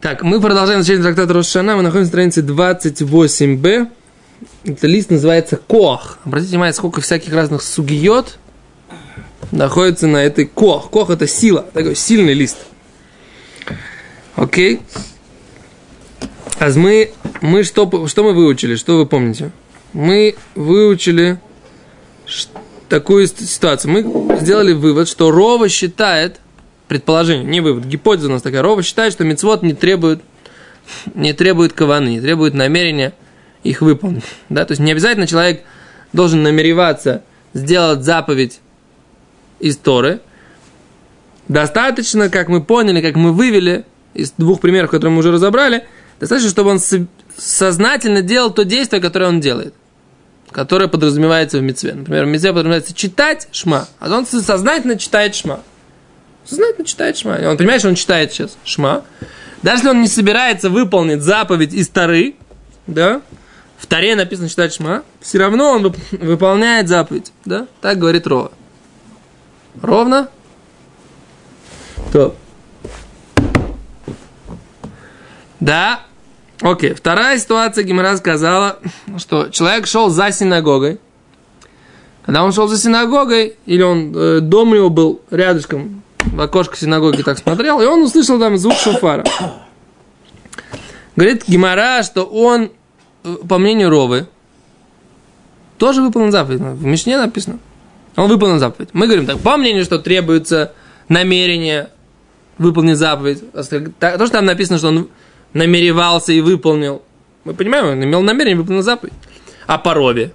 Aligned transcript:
Так, 0.00 0.22
мы 0.22 0.40
продолжаем 0.40 0.80
изучение 0.80 1.02
трактата 1.02 1.34
Рошана. 1.34 1.76
Мы 1.76 1.82
находимся 1.82 2.16
на 2.16 2.30
странице 2.30 2.40
28б. 2.40 3.88
Это 4.64 4.86
лист 4.86 5.10
называется 5.10 5.58
Кох. 5.58 6.16
Обратите 6.24 6.52
внимание, 6.52 6.72
сколько 6.72 7.02
всяких 7.02 7.34
разных 7.34 7.60
сугиот 7.60 8.38
находится 9.52 10.06
на 10.06 10.16
этой 10.24 10.46
Кох. 10.46 10.88
Кох 10.88 11.10
это 11.10 11.26
сила, 11.26 11.66
такой 11.74 11.94
сильный 11.96 12.32
лист. 12.32 12.56
Окей. 14.36 14.80
А 16.58 16.70
мы, 16.76 17.10
мы 17.42 17.62
что, 17.62 18.06
что 18.06 18.24
мы 18.24 18.32
выучили? 18.32 18.76
Что 18.76 18.96
вы 18.96 19.04
помните? 19.04 19.50
Мы 19.92 20.34
выучили 20.54 21.38
такую 22.88 23.26
ситуацию. 23.26 23.92
Мы 23.92 24.38
сделали 24.40 24.72
вывод, 24.72 25.08
что 25.08 25.30
Рова 25.30 25.68
считает, 25.68 26.40
предположение, 26.90 27.44
не 27.44 27.60
вывод, 27.60 27.84
гипотеза 27.84 28.26
у 28.26 28.32
нас 28.32 28.42
такая, 28.42 28.62
Рова 28.62 28.82
считает, 28.82 29.12
что 29.12 29.22
мецвод 29.22 29.62
не 29.62 29.74
требует, 29.74 30.22
не 31.14 31.32
требует 31.32 31.72
каваны, 31.72 32.08
не 32.08 32.20
требует 32.20 32.52
намерения 32.52 33.14
их 33.62 33.80
выполнить. 33.80 34.24
Да? 34.48 34.64
То 34.64 34.72
есть 34.72 34.80
не 34.80 34.90
обязательно 34.90 35.28
человек 35.28 35.62
должен 36.12 36.42
намереваться 36.42 37.22
сделать 37.54 38.02
заповедь 38.02 38.58
из 39.60 39.76
Торы. 39.76 40.18
Достаточно, 41.46 42.28
как 42.28 42.48
мы 42.48 42.60
поняли, 42.60 43.00
как 43.00 43.14
мы 43.14 43.32
вывели 43.32 43.84
из 44.12 44.32
двух 44.32 44.60
примеров, 44.60 44.90
которые 44.90 45.12
мы 45.12 45.20
уже 45.20 45.30
разобрали, 45.30 45.86
достаточно, 46.18 46.50
чтобы 46.50 46.70
он 46.70 46.80
сознательно 47.36 48.20
делал 48.20 48.50
то 48.50 48.64
действие, 48.64 49.00
которое 49.00 49.26
он 49.26 49.40
делает 49.40 49.74
которое 50.50 50.88
подразумевается 50.88 51.58
в 51.58 51.62
мецве. 51.62 51.94
Например, 51.94 52.24
в 52.24 52.28
мецве 52.28 52.50
подразумевается 52.50 52.92
читать 52.92 53.46
шма, 53.52 53.86
а 54.00 54.12
он 54.12 54.26
сознательно 54.26 54.98
читает 54.98 55.36
шма. 55.36 55.60
Сознательно 56.50 56.84
читает 56.84 57.16
шма. 57.16 57.38
Он 57.48 57.56
понимает, 57.56 57.80
что 57.80 57.90
он 57.90 57.94
читает 57.94 58.32
сейчас 58.32 58.58
шма. 58.64 59.04
Даже 59.62 59.78
если 59.78 59.90
он 59.90 60.02
не 60.02 60.08
собирается 60.08 60.68
выполнить 60.68 61.22
заповедь 61.22 61.72
из 61.72 61.88
Тары, 61.88 62.34
да, 62.88 63.22
в 63.78 63.86
Таре 63.86 64.16
написано 64.16 64.48
читать 64.48 64.74
шма, 64.74 65.04
все 65.20 65.38
равно 65.38 65.70
он 65.70 65.94
выполняет 66.10 66.88
заповедь, 66.88 67.32
да, 67.44 67.68
так 67.80 67.98
говорит 67.98 68.26
Рова. 68.26 68.50
Ровно? 69.80 70.28
То. 72.12 72.34
Да, 75.60 76.00
Окей, 76.62 76.92
вторая 76.92 77.38
ситуация, 77.38 77.84
Гимара 77.84 78.16
сказала, 78.16 78.80
что 79.18 79.48
человек 79.50 79.86
шел 79.86 80.10
за 80.10 80.32
синагогой. 80.32 80.98
Когда 82.22 82.42
он 82.42 82.52
шел 82.52 82.66
за 82.68 82.76
синагогой, 82.76 83.56
или 83.64 83.82
он, 83.82 84.12
э, 84.14 84.40
дом 84.40 84.72
у 84.72 84.74
него 84.74 84.90
был 84.90 85.22
рядышком, 85.30 86.02
в 86.24 86.40
окошко 86.40 86.76
синагоги 86.76 87.22
так 87.22 87.38
смотрел, 87.38 87.80
и 87.80 87.86
он 87.86 88.02
услышал 88.02 88.38
там 88.38 88.56
звук 88.58 88.74
шофара. 88.74 89.24
Говорит 91.16 91.44
Гимара, 91.46 92.02
что 92.02 92.24
он, 92.24 92.70
э, 93.24 93.36
по 93.48 93.58
мнению 93.58 93.90
Ровы, 93.90 94.26
тоже 95.78 96.02
выполнил 96.02 96.30
заповедь. 96.30 96.60
В 96.60 96.84
Мишне 96.84 97.18
написано. 97.18 97.58
Он 98.16 98.28
выполнил 98.28 98.58
заповедь. 98.58 98.90
Мы 98.92 99.06
говорим 99.06 99.26
так, 99.26 99.38
по 99.38 99.56
мнению, 99.56 99.84
что 99.84 99.98
требуется 99.98 100.72
намерение 101.08 101.90
выполнить 102.58 102.98
заповедь. 102.98 103.42
То, 103.52 103.62
что 103.62 104.28
там 104.28 104.44
написано, 104.44 104.78
что 104.78 104.88
он 104.88 105.08
намеревался 105.54 106.32
и 106.32 106.40
выполнил. 106.40 107.02
Мы 107.44 107.54
понимаем, 107.54 107.86
он 107.86 108.04
имел 108.04 108.20
намерение 108.20 108.56
выполнить 108.56 108.84
заповедь. 108.84 109.14
А 109.66 109.78
по 109.78 109.94
Рове? 109.94 110.32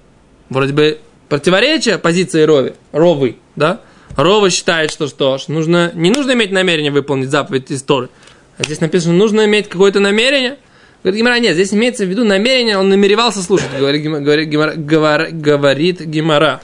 Вроде 0.49 0.73
бы 0.73 0.99
противоречие 1.29 1.97
позиции 1.97 2.43
Рове. 2.43 2.75
Ровы, 2.91 3.37
да? 3.55 3.81
Рова 4.15 4.49
считает, 4.49 4.91
что 4.91 5.07
что 5.07 5.37
ж, 5.37 5.47
нужно, 5.47 5.91
не 5.93 6.09
нужно 6.09 6.31
иметь 6.31 6.51
намерение 6.51 6.91
выполнить 6.91 7.29
заповедь 7.29 7.71
из 7.71 7.81
Торы. 7.83 8.09
А 8.57 8.63
здесь 8.63 8.79
написано, 8.79 9.13
нужно 9.13 9.45
иметь 9.45 9.67
какое-то 9.67 9.99
намерение. 9.99 10.57
Говорит 11.03 11.19
Гимара, 11.19 11.39
нет, 11.39 11.53
здесь 11.53 11.73
имеется 11.73 12.05
в 12.05 12.09
виду 12.09 12.23
намерение, 12.23 12.77
он 12.77 12.89
намеревался 12.89 13.43
слушать, 13.43 13.69
говорит, 13.77 14.03
говорит, 14.03 14.49
Гимара, 14.49 15.27
говорит 15.31 16.01
Гимара. 16.01 16.61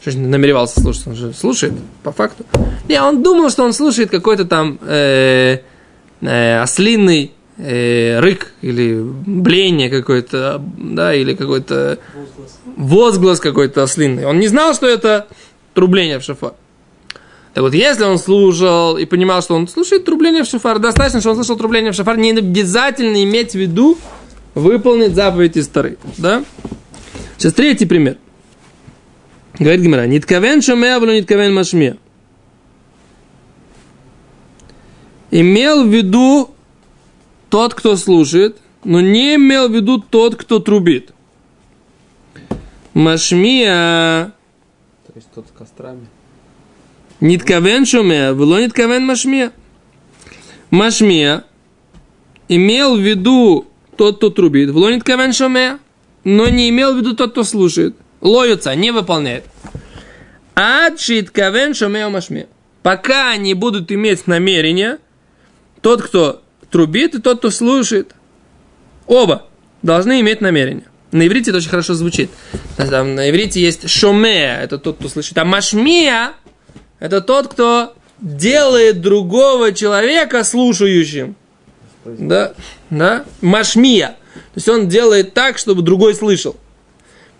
Что 0.00 0.12
же 0.12 0.18
намеревался 0.18 0.80
слушать? 0.80 1.06
Он 1.08 1.16
же 1.16 1.32
слушает, 1.32 1.72
по 2.04 2.12
факту. 2.12 2.44
Не, 2.88 3.02
он 3.02 3.22
думал, 3.24 3.50
что 3.50 3.64
он 3.64 3.72
слушает 3.72 4.10
какой-то 4.10 4.44
там 4.44 4.78
э, 4.82 5.58
э, 6.20 6.60
ослинный 6.60 7.32
э, 7.58 8.20
рык 8.20 8.52
или 8.62 9.00
бление 9.00 9.90
какое-то, 9.90 10.62
да, 10.76 11.12
или 11.14 11.34
какой-то 11.34 11.98
возглас, 12.14 12.60
возглас 12.76 13.40
какой-то 13.40 13.82
ослинный. 13.82 14.26
Он 14.26 14.38
не 14.38 14.46
знал, 14.46 14.74
что 14.74 14.86
это 14.86 15.26
трубление 15.76 16.18
в 16.18 16.22
шафар. 16.22 16.54
Так 17.52 17.62
вот, 17.62 17.74
если 17.74 18.04
он 18.04 18.18
слушал 18.18 18.96
и 18.96 19.04
понимал, 19.04 19.42
что 19.42 19.54
он 19.54 19.68
слушает 19.68 20.04
трубление 20.04 20.42
в 20.42 20.46
шафар, 20.46 20.78
достаточно, 20.78 21.20
что 21.20 21.30
он 21.30 21.36
слышал 21.36 21.56
трубление 21.56 21.92
в 21.92 21.94
шафар, 21.94 22.16
не 22.16 22.32
обязательно 22.32 23.22
иметь 23.22 23.52
в 23.52 23.56
виду 23.56 23.98
выполнить 24.54 25.14
заповедь 25.14 25.56
из 25.56 25.68
Тары. 25.68 25.98
Да? 26.16 26.44
Сейчас 27.36 27.52
третий 27.52 27.84
пример. 27.84 28.16
Говорит 29.58 29.82
Гимара, 29.82 30.06
ниткавен 30.06 30.62
шамея, 30.62 30.98
но 30.98 31.12
ниткавен 31.12 31.54
машмия. 31.54 31.98
Имел 35.30 35.84
в 35.84 35.88
виду 35.88 36.50
тот, 37.50 37.74
кто 37.74 37.96
слушает, 37.96 38.56
но 38.84 39.00
не 39.00 39.34
имел 39.34 39.68
в 39.68 39.74
виду 39.74 39.98
тот, 39.98 40.36
кто 40.36 40.58
трубит. 40.58 41.10
Машмия. 42.94 44.35
Есть 45.16 45.30
тот 45.34 45.46
с 45.48 45.50
кострами. 45.50 46.08
Ниткавен 47.20 47.86
шумея, 47.86 48.34
было 48.34 48.62
ниткавен 48.62 49.06
машмия. 49.06 49.50
Машмия 50.68 51.44
имел 52.48 52.96
в 52.96 53.00
виду 53.00 53.66
тот, 53.96 54.18
кто 54.18 54.28
трубит, 54.28 54.68
в 54.68 54.90
ниткавен 54.90 55.32
шумея, 55.32 55.78
но 56.24 56.50
не 56.50 56.68
имел 56.68 56.92
в 56.92 56.98
виду 56.98 57.16
тот, 57.16 57.30
кто 57.30 57.44
слушает. 57.44 57.96
Лоются, 58.20 58.74
не 58.74 58.90
выполняет. 58.90 59.46
Адшит 60.54 61.30
кавен 61.30 61.72
шумея 61.72 62.10
машмия. 62.10 62.46
Пока 62.82 63.30
они 63.30 63.54
будут 63.54 63.90
иметь 63.90 64.26
намерение, 64.26 64.98
тот, 65.80 66.02
кто 66.02 66.42
трубит, 66.70 67.14
и 67.14 67.22
тот, 67.22 67.38
кто 67.38 67.48
слушает. 67.48 68.14
Оба 69.06 69.46
должны 69.80 70.20
иметь 70.20 70.42
намерение. 70.42 70.84
На 71.16 71.26
иврите 71.26 71.50
это 71.50 71.58
очень 71.58 71.70
хорошо 71.70 71.94
звучит. 71.94 72.30
Там, 72.76 73.14
на 73.14 73.30
иврите 73.30 73.60
есть 73.60 73.88
шомея, 73.88 74.60
это 74.60 74.78
тот, 74.78 74.98
кто 74.98 75.08
слышит. 75.08 75.38
А 75.38 75.44
машмия– 75.44 76.32
это 77.00 77.22
тот, 77.22 77.48
кто 77.48 77.94
делает 78.20 79.00
другого 79.00 79.72
человека 79.72 80.44
слушающим. 80.44 81.34
Да, 82.04 82.52
да, 82.90 83.24
машмия. 83.40 84.16
То 84.34 84.56
есть 84.56 84.68
он 84.68 84.88
делает 84.88 85.32
так, 85.32 85.56
чтобы 85.56 85.82
другой 85.82 86.14
слышал. 86.14 86.56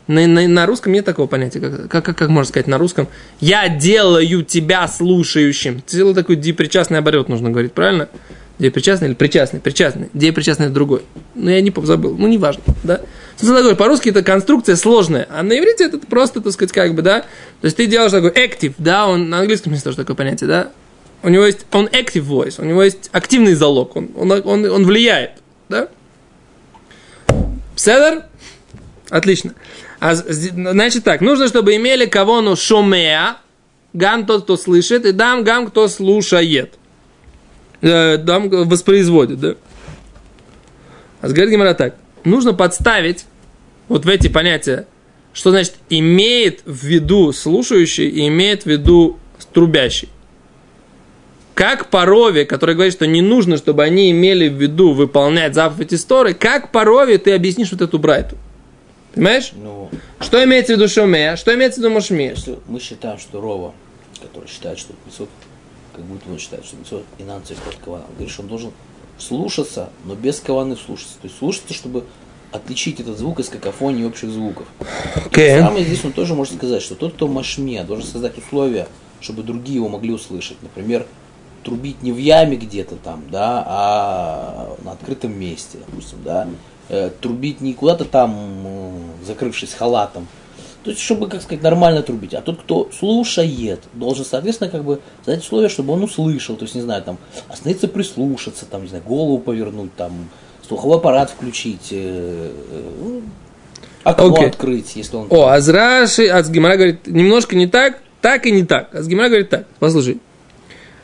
На, 0.06 0.26
на, 0.26 0.46
на 0.48 0.66
русском 0.66 0.92
нет 0.92 1.04
такого 1.04 1.26
понятия, 1.26 1.60
как, 1.60 1.88
как, 1.88 2.04
как, 2.04 2.16
как 2.16 2.28
можно 2.30 2.48
сказать 2.48 2.68
на 2.68 2.78
русском. 2.78 3.08
Я 3.40 3.68
делаю 3.68 4.42
тебя 4.42 4.88
слушающим. 4.88 5.82
Целый 5.84 6.14
такой 6.14 6.36
депричастный 6.36 6.98
оборот 6.98 7.28
нужно 7.28 7.50
говорить, 7.50 7.72
правильно? 7.72 8.08
Деепричастный 8.58 9.08
или 9.08 9.14
причастный? 9.14 9.60
Причастный. 9.60 10.08
Деепричастный 10.14 10.66
это 10.66 10.74
другой. 10.74 11.02
Ну, 11.34 11.50
я 11.50 11.60
не 11.60 11.72
забыл. 11.82 12.16
Ну, 12.16 12.26
неважно, 12.26 12.62
да? 12.84 13.00
По-русски 13.76 14.08
это 14.08 14.22
конструкция 14.22 14.76
сложная, 14.76 15.28
а 15.30 15.42
на 15.42 15.58
иврите 15.58 15.84
это 15.84 15.98
просто, 15.98 16.40
так 16.40 16.52
сказать, 16.52 16.72
как 16.72 16.94
бы, 16.94 17.02
да? 17.02 17.20
То 17.60 17.64
есть 17.64 17.76
ты 17.76 17.86
делаешь 17.86 18.12
такой 18.12 18.30
active, 18.30 18.74
да, 18.78 19.06
он 19.06 19.28
на 19.28 19.40
английском 19.40 19.72
есть 19.72 19.84
тоже 19.84 19.98
такое 19.98 20.16
понятие, 20.16 20.48
да? 20.48 20.72
У 21.22 21.28
него 21.28 21.44
есть, 21.44 21.66
он 21.72 21.86
active 21.86 22.26
voice, 22.26 22.54
у 22.58 22.64
него 22.64 22.82
есть 22.82 23.10
активный 23.12 23.54
залог, 23.54 23.94
он, 23.94 24.10
он, 24.16 24.32
он, 24.32 24.64
он 24.64 24.84
влияет, 24.86 25.32
да? 25.68 25.88
Седер? 27.74 28.22
Отлично. 29.10 29.54
А, 30.00 30.14
значит 30.14 31.04
так, 31.04 31.20
нужно, 31.20 31.48
чтобы 31.48 31.76
имели 31.76 32.06
кого 32.06 32.40
ну 32.40 32.56
шумея, 32.56 33.36
гам 33.92 34.24
тот, 34.24 34.44
кто 34.44 34.56
слышит, 34.56 35.04
и 35.04 35.12
дам 35.12 35.44
гам, 35.44 35.66
кто 35.66 35.88
слушает 35.88 36.78
э, 37.80 38.18
там 38.18 38.48
воспроизводит, 38.48 39.40
да? 39.40 39.54
А 41.20 41.28
говорит 41.28 41.50
Гимара 41.50 41.74
так, 41.74 41.96
нужно 42.24 42.52
подставить 42.52 43.24
вот 43.88 44.04
в 44.04 44.08
эти 44.08 44.28
понятия, 44.28 44.86
что 45.32 45.50
значит 45.50 45.74
имеет 45.90 46.62
в 46.64 46.84
виду 46.84 47.32
слушающий 47.32 48.08
и 48.08 48.28
имеет 48.28 48.62
в 48.62 48.66
виду 48.66 49.18
трубящий. 49.52 50.08
Как 51.54 51.88
по 51.88 52.04
Рове, 52.04 52.44
который 52.44 52.74
говорит, 52.74 52.92
что 52.92 53.06
не 53.06 53.22
нужно, 53.22 53.56
чтобы 53.56 53.82
они 53.82 54.10
имели 54.10 54.48
в 54.48 54.60
виду 54.60 54.92
выполнять 54.92 55.54
заповедь 55.54 55.94
истории, 55.94 56.34
как 56.34 56.70
по 56.70 56.84
Рове 56.84 57.16
ты 57.16 57.32
объяснишь 57.32 57.72
вот 57.72 57.80
эту 57.80 57.98
брайту? 57.98 58.36
Понимаешь? 59.14 59.52
Ну, 59.54 59.90
что 60.20 60.44
имеется 60.44 60.74
в 60.74 60.76
виду 60.76 60.88
Шомея, 60.88 61.36
что 61.36 61.54
имеется 61.54 61.80
в 61.80 61.84
виду 61.84 61.94
Мошмея? 61.94 62.36
Мы 62.68 62.78
считаем, 62.78 63.18
что 63.18 63.40
Рова, 63.40 63.72
который 64.20 64.46
считает, 64.46 64.78
что 64.78 64.92
500 65.06 65.28
как 65.96 66.04
будто 66.04 66.30
он 66.30 66.38
считает, 66.38 66.64
что 66.64 66.76
митцвот 66.76 67.04
и 67.18 67.24
надо 67.24 67.42
под 67.46 67.76
кавана. 67.76 68.04
Он 68.04 68.14
говорит, 68.14 68.30
что 68.30 68.42
он 68.42 68.48
должен 68.48 68.72
слушаться, 69.18 69.90
но 70.04 70.14
без 70.14 70.40
каваны 70.40 70.76
слушаться. 70.76 71.14
То 71.20 71.26
есть 71.26 71.38
слушаться, 71.38 71.74
чтобы 71.74 72.04
отличить 72.52 73.00
этот 73.00 73.18
звук 73.18 73.40
из 73.40 73.48
какофонии 73.48 74.04
общих 74.04 74.30
звуков. 74.30 74.66
Okay. 75.26 75.60
Самое 75.60 75.84
здесь 75.84 76.04
он 76.04 76.12
тоже 76.12 76.34
может 76.34 76.54
сказать, 76.54 76.82
что 76.82 76.94
тот, 76.94 77.14
кто 77.14 77.26
машме, 77.26 77.82
должен 77.84 78.06
создать 78.06 78.38
условия, 78.38 78.88
чтобы 79.20 79.42
другие 79.42 79.76
его 79.76 79.88
могли 79.88 80.12
услышать. 80.12 80.58
Например, 80.62 81.06
трубить 81.64 82.02
не 82.02 82.12
в 82.12 82.18
яме 82.18 82.56
где-то 82.56 82.96
там, 82.96 83.24
да, 83.30 83.64
а 83.66 84.76
на 84.84 84.92
открытом 84.92 85.38
месте, 85.38 85.78
допустим, 85.86 86.18
да, 86.24 86.48
э, 86.88 87.10
трубить 87.20 87.60
не 87.60 87.74
куда-то 87.74 88.04
там, 88.04 89.02
закрывшись 89.26 89.72
халатом, 89.72 90.28
то 90.86 90.90
есть, 90.90 91.02
чтобы, 91.02 91.26
как 91.28 91.42
сказать, 91.42 91.64
нормально 91.64 92.00
трубить. 92.00 92.32
А 92.32 92.40
тот, 92.40 92.60
кто 92.60 92.88
слушает, 92.96 93.80
должен, 93.94 94.24
соответственно, 94.24 94.70
как 94.70 94.84
бы 94.84 95.00
задать 95.24 95.42
условия, 95.42 95.68
чтобы 95.68 95.92
он 95.92 96.04
услышал. 96.04 96.54
То 96.54 96.62
есть, 96.62 96.76
не 96.76 96.80
знаю, 96.80 97.02
там, 97.02 97.18
остановиться, 97.48 97.88
прислушаться, 97.88 98.66
там, 98.66 98.82
не 98.82 98.88
знаю, 98.88 99.02
голову 99.04 99.40
повернуть, 99.40 99.92
там, 99.96 100.12
слуховой 100.64 100.98
аппарат 100.98 101.30
включить, 101.30 101.88
э, 101.90 102.52
э, 102.70 103.20
окно 104.04 104.32
Окей. 104.32 104.46
открыть, 104.46 104.94
если 104.94 105.16
он... 105.16 105.26
О, 105.28 105.48
Азраши, 105.48 106.28
Азгимара 106.28 106.76
говорит, 106.76 107.08
немножко 107.08 107.56
не 107.56 107.66
так, 107.66 107.98
так 108.20 108.46
и 108.46 108.52
не 108.52 108.64
так. 108.64 108.94
Азгимара 108.94 109.26
говорит 109.26 109.50
так, 109.50 109.66
послушай. 109.80 110.20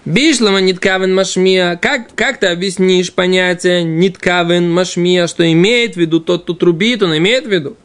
Бишлама 0.04 0.60
ниткавен 0.60 1.12
машмия. 1.12 1.76
Как, 1.82 2.14
как 2.14 2.38
ты 2.38 2.46
объяснишь 2.46 3.12
понятие 3.12 3.82
ниткавен 3.82 4.70
машмия, 4.70 5.26
что 5.26 5.50
имеет 5.52 5.94
в 5.94 5.96
виду 5.96 6.20
тот, 6.20 6.44
кто 6.44 6.54
трубит, 6.54 7.02
он 7.02 7.18
имеет 7.18 7.46
в 7.46 7.50
виду? 7.50 7.76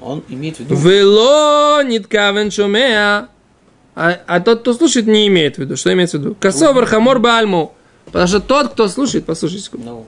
Он 0.00 0.22
имеет 0.28 0.56
в 0.56 0.60
виду... 0.60 0.74
Вело 0.74 1.82
ниткавен 1.82 2.50
шумеа. 2.50 3.28
А, 3.94 4.20
а 4.26 4.40
тот, 4.40 4.60
кто 4.60 4.72
слушает, 4.72 5.06
не 5.06 5.26
имеет 5.26 5.56
в 5.56 5.58
виду. 5.58 5.76
Что 5.76 5.92
имеется 5.92 6.18
в 6.18 6.22
виду? 6.22 6.36
Косовар 6.40 6.86
хамор 6.86 7.18
бальму. 7.18 7.74
Потому 8.06 8.26
что 8.26 8.40
тот, 8.40 8.72
кто 8.72 8.88
слушает, 8.88 9.26
послушайте 9.26 9.64
секунду. 9.64 9.86
Ну, 9.86 10.06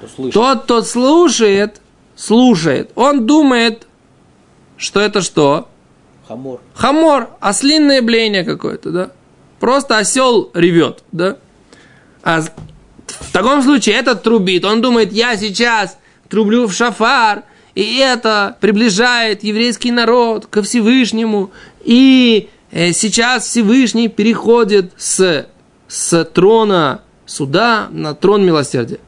то 0.00 0.08
слышит. 0.08 0.34
Тот, 0.34 0.62
кто 0.64 0.82
слушает, 0.82 1.80
слушает. 2.16 2.90
Он 2.94 3.26
думает, 3.26 3.86
что 4.76 5.00
это 5.00 5.20
что? 5.20 5.68
Хамор. 6.28 6.60
Хамор, 6.74 7.30
ослинное 7.40 8.02
блеяние 8.02 8.44
какое-то, 8.44 8.90
да? 8.90 9.10
Просто 9.60 9.98
осел 9.98 10.50
ревет, 10.54 11.02
да? 11.12 11.36
А 12.22 12.40
в 12.40 13.32
таком 13.32 13.62
случае 13.62 13.96
этот 13.96 14.22
трубит, 14.22 14.64
он 14.64 14.80
думает, 14.80 15.12
я 15.12 15.36
сейчас 15.36 15.98
трублю 16.28 16.66
в 16.66 16.72
шафар, 16.72 17.44
и 17.74 17.98
это 17.98 18.56
приближает 18.60 19.42
еврейский 19.42 19.90
народ 19.90 20.46
ко 20.46 20.62
Всевышнему, 20.62 21.50
и 21.82 22.48
э, 22.70 22.92
сейчас 22.92 23.46
Всевышний 23.46 24.08
переходит 24.08 24.92
с, 24.96 25.46
с 25.88 26.24
трона 26.26 27.02
суда 27.26 27.88
на 27.90 28.14
трон 28.14 28.44
милосердия. 28.44 28.98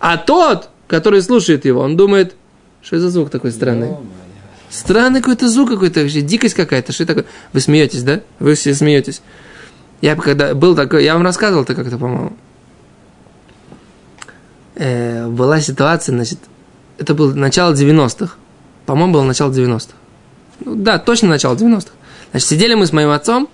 А 0.00 0.16
тот, 0.16 0.70
который 0.86 1.22
слушает 1.22 1.64
его, 1.64 1.80
он 1.80 1.96
думает, 1.96 2.34
что 2.82 2.96
это 2.96 3.06
за 3.06 3.10
звук 3.10 3.30
такой 3.30 3.52
странный? 3.52 3.96
Странный 4.70 5.20
какой-то 5.20 5.48
звук 5.48 5.70
какой-то, 5.70 6.00
вообще 6.00 6.20
дикость 6.20 6.54
какая-то. 6.54 6.92
Что 6.92 7.04
это 7.04 7.14
такое? 7.14 7.30
Вы 7.52 7.60
смеетесь, 7.60 8.02
да? 8.02 8.20
Вы 8.38 8.54
все 8.54 8.74
смеетесь. 8.74 9.22
Я 10.00 10.14
когда 10.14 10.54
был 10.54 10.76
такой, 10.76 11.04
я 11.04 11.14
вам 11.14 11.22
рассказывал 11.22 11.64
это 11.64 11.74
как-то, 11.74 11.96
по-моему. 11.96 12.36
Э, 14.74 15.26
была 15.26 15.60
ситуация, 15.60 16.14
значит, 16.14 16.38
это 16.98 17.14
было 17.14 17.32
начало 17.32 17.72
90-х. 17.72 18.34
По-моему, 18.86 19.14
было 19.14 19.22
начало 19.22 19.50
90-х. 19.50 19.94
Ну, 20.60 20.74
да, 20.74 20.98
точно 20.98 21.28
начало 21.28 21.54
90-х. 21.54 21.92
Значит, 22.30 22.48
сидели 22.48 22.74
мы 22.74 22.86
с 22.86 22.92
моим 22.92 23.10
отцом, 23.10 23.48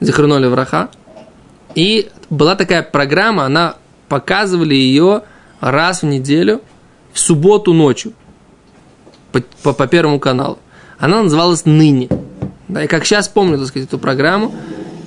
Захруноли 0.00 0.46
Враха, 0.46 0.88
и 1.74 2.10
была 2.28 2.56
такая 2.56 2.82
программа, 2.82 3.44
она 3.44 3.76
показывали 4.08 4.74
ее 4.74 5.22
раз 5.60 6.02
в 6.02 6.06
неделю, 6.06 6.62
в 7.12 7.18
субботу 7.18 7.72
ночью 7.72 8.12
по, 9.32 9.40
по, 9.62 9.72
по 9.72 9.86
Первому 9.86 10.20
каналу. 10.20 10.58
Она 10.98 11.22
называлась 11.22 11.64
«Ныне». 11.64 12.08
Да, 12.68 12.84
и 12.84 12.86
как 12.86 13.04
сейчас 13.04 13.28
помню, 13.28 13.58
так 13.58 13.66
сказать, 13.66 13.88
эту 13.88 13.98
программу, 13.98 14.54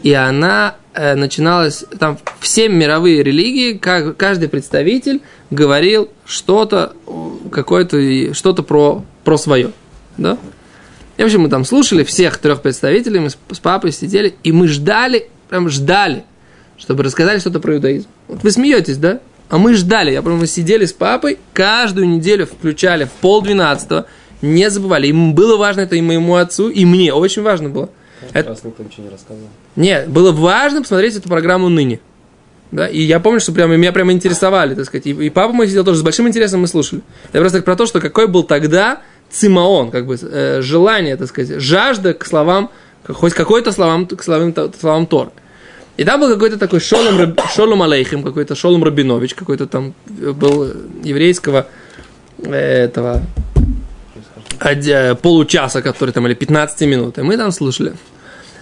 и 0.04 0.12
она 0.12 0.76
э, 0.94 1.16
начиналась, 1.16 1.86
там 1.98 2.20
все 2.40 2.68
мировые 2.68 3.24
религии, 3.24 3.78
как, 3.78 4.18
каждый 4.18 4.50
представитель 4.50 5.22
говорил 5.50 6.10
что-то, 6.26 6.94
какое-то, 7.52 8.34
что-то 8.34 8.64
про, 8.64 9.04
про 9.24 9.38
свое. 9.38 9.72
Да? 10.18 10.38
И, 11.18 11.22
в 11.22 11.26
общем, 11.26 11.42
мы 11.42 11.50
там 11.50 11.64
слушали 11.64 12.04
всех 12.04 12.38
трех 12.38 12.62
представителей, 12.62 13.20
мы 13.22 13.30
с, 13.30 13.38
с 13.52 13.60
папой 13.60 13.92
сидели, 13.92 14.36
и 14.44 14.52
мы 14.52 14.68
ждали, 14.68 15.30
прям 15.50 15.70
ждали, 15.70 16.26
чтобы 16.78 17.04
рассказали 17.04 17.40
что-то 17.40 17.60
про 17.60 17.76
иудаизм. 17.76 18.08
Вот 18.28 18.44
вы 18.44 18.52
смеетесь, 18.52 18.98
да? 18.98 19.20
А 19.50 19.58
мы 19.58 19.76
ждали, 19.76 20.12
я 20.12 20.22
помню, 20.22 20.40
мы 20.40 20.48
сидели 20.48 20.86
с 20.86 20.94
папой, 20.94 21.38
каждую 21.54 22.10
неделю 22.10 22.46
включали 22.46 23.06
в 23.06 23.12
полдвенадцатого, 23.12 24.08
не 24.42 24.70
забывали. 24.70 25.08
Им 25.08 25.34
было 25.36 25.56
важно 25.56 25.82
это 25.82 25.96
и 25.96 26.02
моему 26.02 26.36
отцу, 26.36 26.70
и 26.70 26.84
мне 26.84 27.14
очень 27.14 27.44
важно 27.44 27.70
было. 27.70 27.90
Это- 28.32 28.50
Раз 28.50 28.64
никто 28.64 28.84
ничего 28.84 29.04
не 29.06 29.10
рассказывал. 29.12 29.50
нет, 29.76 30.08
было 30.10 30.32
важно 30.32 30.82
посмотреть 30.82 31.16
эту 31.18 31.28
программу 31.28 31.70
ныне. 31.70 32.00
Да, 32.72 32.88
и 32.88 33.02
я 33.02 33.20
помню, 33.20 33.40
что 33.40 33.52
прямо 33.52 33.76
меня 33.76 33.92
прямо 33.92 34.12
интересовали, 34.14 34.74
так 34.74 34.86
сказать. 34.86 35.06
И, 35.06 35.12
и 35.12 35.30
папа 35.30 35.54
мой 35.54 35.68
сидел 35.68 35.84
тоже 35.84 36.00
с 36.00 36.02
большим 36.02 36.28
интересом, 36.28 36.62
мы 36.62 36.68
слушали. 36.68 37.02
Я 37.32 37.40
просто 37.40 37.60
так 37.60 37.66
про 37.66 37.76
то, 37.76 37.86
что 37.86 38.00
какой 38.02 38.28
был 38.28 38.42
тогда 38.44 39.02
цимаон, 39.30 39.92
как 39.92 40.08
бы 40.08 40.18
э, 40.20 40.62
желание, 40.62 41.16
так 41.18 41.28
сказать, 41.28 41.62
жажда 41.62 42.14
к 42.16 42.26
словам, 42.26 42.72
к- 43.04 43.14
хоть 43.14 43.34
какой-то 43.34 43.72
словам, 43.72 44.08
к 44.08 44.24
словам, 44.24 44.54
словам 44.80 45.06
Тор. 45.06 45.32
И 45.98 46.04
там 46.04 46.20
был 46.20 46.30
какой-то 46.34 46.58
такой 46.58 46.80
Шолом, 46.80 47.36
Шолом 47.54 47.84
Алейхим, 47.84 48.24
какой-то 48.24 48.56
Шолом 48.56 48.84
Рабинович, 48.84 49.36
какой-то 49.36 49.68
там 49.68 49.94
э, 50.20 50.32
был 50.32 50.74
еврейского 51.04 51.68
э, 52.40 52.56
этого 52.86 53.22
э, 54.62 55.16
получаса, 55.16 55.82
который 55.82 56.12
там, 56.12 56.26
или 56.28 56.34
15 56.34 56.82
минут. 56.88 57.18
И 57.18 57.22
мы 57.22 57.38
там 57.38 57.52
слушали. 57.52 57.94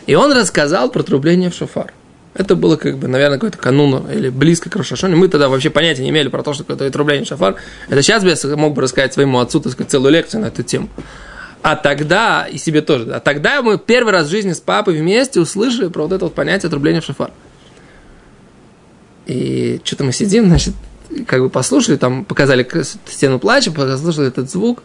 И 0.07 0.15
он 0.15 0.31
рассказал 0.31 0.89
про 0.89 1.03
трубление 1.03 1.49
в 1.49 1.53
шофар. 1.53 1.93
Это 2.33 2.55
было, 2.55 2.77
как 2.77 2.97
бы, 2.97 3.07
наверное, 3.07 3.37
какой-то 3.37 3.57
канун 3.57 4.09
или 4.09 4.29
близко 4.29 4.69
к 4.69 4.75
Рошашоне. 4.75 5.15
Мы 5.15 5.27
тогда 5.27 5.49
вообще 5.49 5.69
понятия 5.69 6.03
не 6.03 6.09
имели 6.09 6.29
про 6.29 6.43
то, 6.43 6.53
что 6.53 6.63
какое-то 6.63 6.91
трубление 6.91 7.25
в 7.25 7.27
шофар. 7.27 7.55
Это 7.89 8.01
сейчас 8.01 8.23
я 8.23 8.55
мог 8.55 8.73
бы 8.73 8.81
рассказать 8.81 9.13
своему 9.13 9.39
отцу, 9.39 9.59
так 9.59 9.73
сказать, 9.73 9.91
целую 9.91 10.13
лекцию 10.13 10.41
на 10.41 10.45
эту 10.45 10.63
тему. 10.63 10.87
А 11.61 11.75
тогда, 11.75 12.47
и 12.49 12.57
себе 12.57 12.81
тоже, 12.81 13.05
да, 13.05 13.19
тогда 13.19 13.61
мы 13.61 13.77
первый 13.77 14.11
раз 14.11 14.27
в 14.27 14.29
жизни 14.31 14.53
с 14.53 14.59
папой 14.59 14.97
вместе 14.97 15.39
услышали 15.39 15.89
про 15.89 16.03
вот 16.03 16.11
это 16.11 16.25
вот 16.25 16.33
понятие 16.33 16.69
трубления 16.69 17.01
в 17.01 17.05
шофар. 17.05 17.31
И 19.27 19.79
что-то 19.83 20.03
мы 20.05 20.11
сидим, 20.11 20.47
значит, 20.47 20.73
как 21.27 21.41
бы 21.41 21.49
послушали, 21.49 21.97
там 21.97 22.25
показали 22.25 22.67
стену 23.05 23.39
плача, 23.39 23.71
послушали 23.71 24.29
этот 24.29 24.49
звук. 24.49 24.81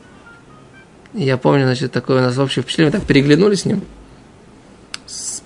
И 1.14 1.24
я 1.24 1.38
помню, 1.38 1.64
значит, 1.64 1.92
такое 1.92 2.18
у 2.18 2.22
нас 2.22 2.36
общее 2.36 2.62
впечатление, 2.62 2.92
мы 2.92 2.98
так 2.98 3.08
переглянулись 3.08 3.60
с 3.60 3.64
ним. 3.64 3.82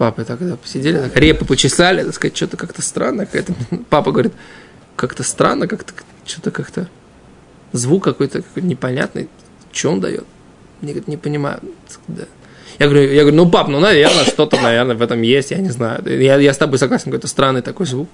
Папой 0.01 0.25
так 0.25 0.39
да, 0.41 0.57
посидели, 0.57 0.97
так 0.97 1.15
репы 1.15 1.45
почесали, 1.45 2.03
так 2.05 2.15
сказать, 2.15 2.35
что-то 2.35 2.57
как-то 2.57 2.81
странно. 2.81 3.27
Какая-то... 3.27 3.53
Папа 3.91 4.13
говорит, 4.13 4.33
как-то 4.97 5.23
странно, 5.23 5.69
как-то 5.69 5.93
что-то 6.25 6.51
как-то 6.51 6.89
звук 7.73 8.05
какой-то 8.05 8.41
какой 8.41 8.63
непонятный. 8.63 9.29
Что 9.73 9.91
он 9.91 10.01
дает? 10.01 10.25
Мне 10.81 10.93
говорит, 10.93 11.07
не 11.07 11.19
понимаю. 11.19 11.61
Да. 12.09 12.23
Я 12.79 12.89
говорю, 12.89 13.13
я 13.13 13.21
говорю, 13.21 13.37
ну, 13.37 13.51
пап, 13.51 13.69
ну, 13.69 13.79
наверное, 13.79 14.25
что-то, 14.25 14.59
наверное, 14.59 14.97
в 14.97 15.03
этом 15.03 15.21
есть, 15.21 15.51
я 15.51 15.59
не 15.59 15.69
знаю. 15.69 16.03
Я, 16.07 16.39
я 16.39 16.55
с 16.55 16.57
тобой 16.57 16.79
согласен, 16.79 17.11
какой-то 17.11 17.29
странный 17.29 17.61
такой 17.61 17.85
звук. 17.85 18.09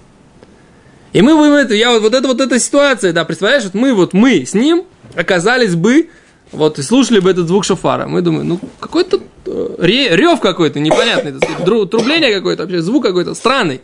И 1.13 1.23
мы, 1.23 1.37
мы 1.37 1.47
это, 1.57 1.75
я 1.75 1.93
вот, 1.93 2.03
вот 2.03 2.15
это 2.15 2.27
вот 2.27 2.41
эта 2.41 2.59
ситуация, 2.59 3.13
да, 3.13 3.25
представляешь, 3.25 3.63
вот 3.63 3.75
мы 3.75 3.95
вот 3.95 4.13
мы 4.13 4.45
с 4.45 4.55
ним 4.55 4.87
оказались 5.15 5.77
бы, 5.77 6.09
вот 6.53 6.79
и 6.79 6.83
слушали 6.83 7.21
бы 7.21 7.31
этот 7.31 7.49
звук 7.49 7.65
шофара. 7.65 8.07
Мы 8.07 8.23
думаем, 8.23 8.49
ну 8.49 8.61
какой-то 8.81 9.21
э, 9.47 9.75
ре- 9.79 10.17
рев 10.17 10.41
какой-то 10.41 10.81
непонятный, 10.81 11.35
сказать, 11.37 11.67
дру- 11.67 11.87
трубление 11.87 12.33
какое-то 12.33 12.63
вообще, 12.63 12.81
звук 12.81 13.05
какой-то 13.05 13.35
странный. 13.35 13.81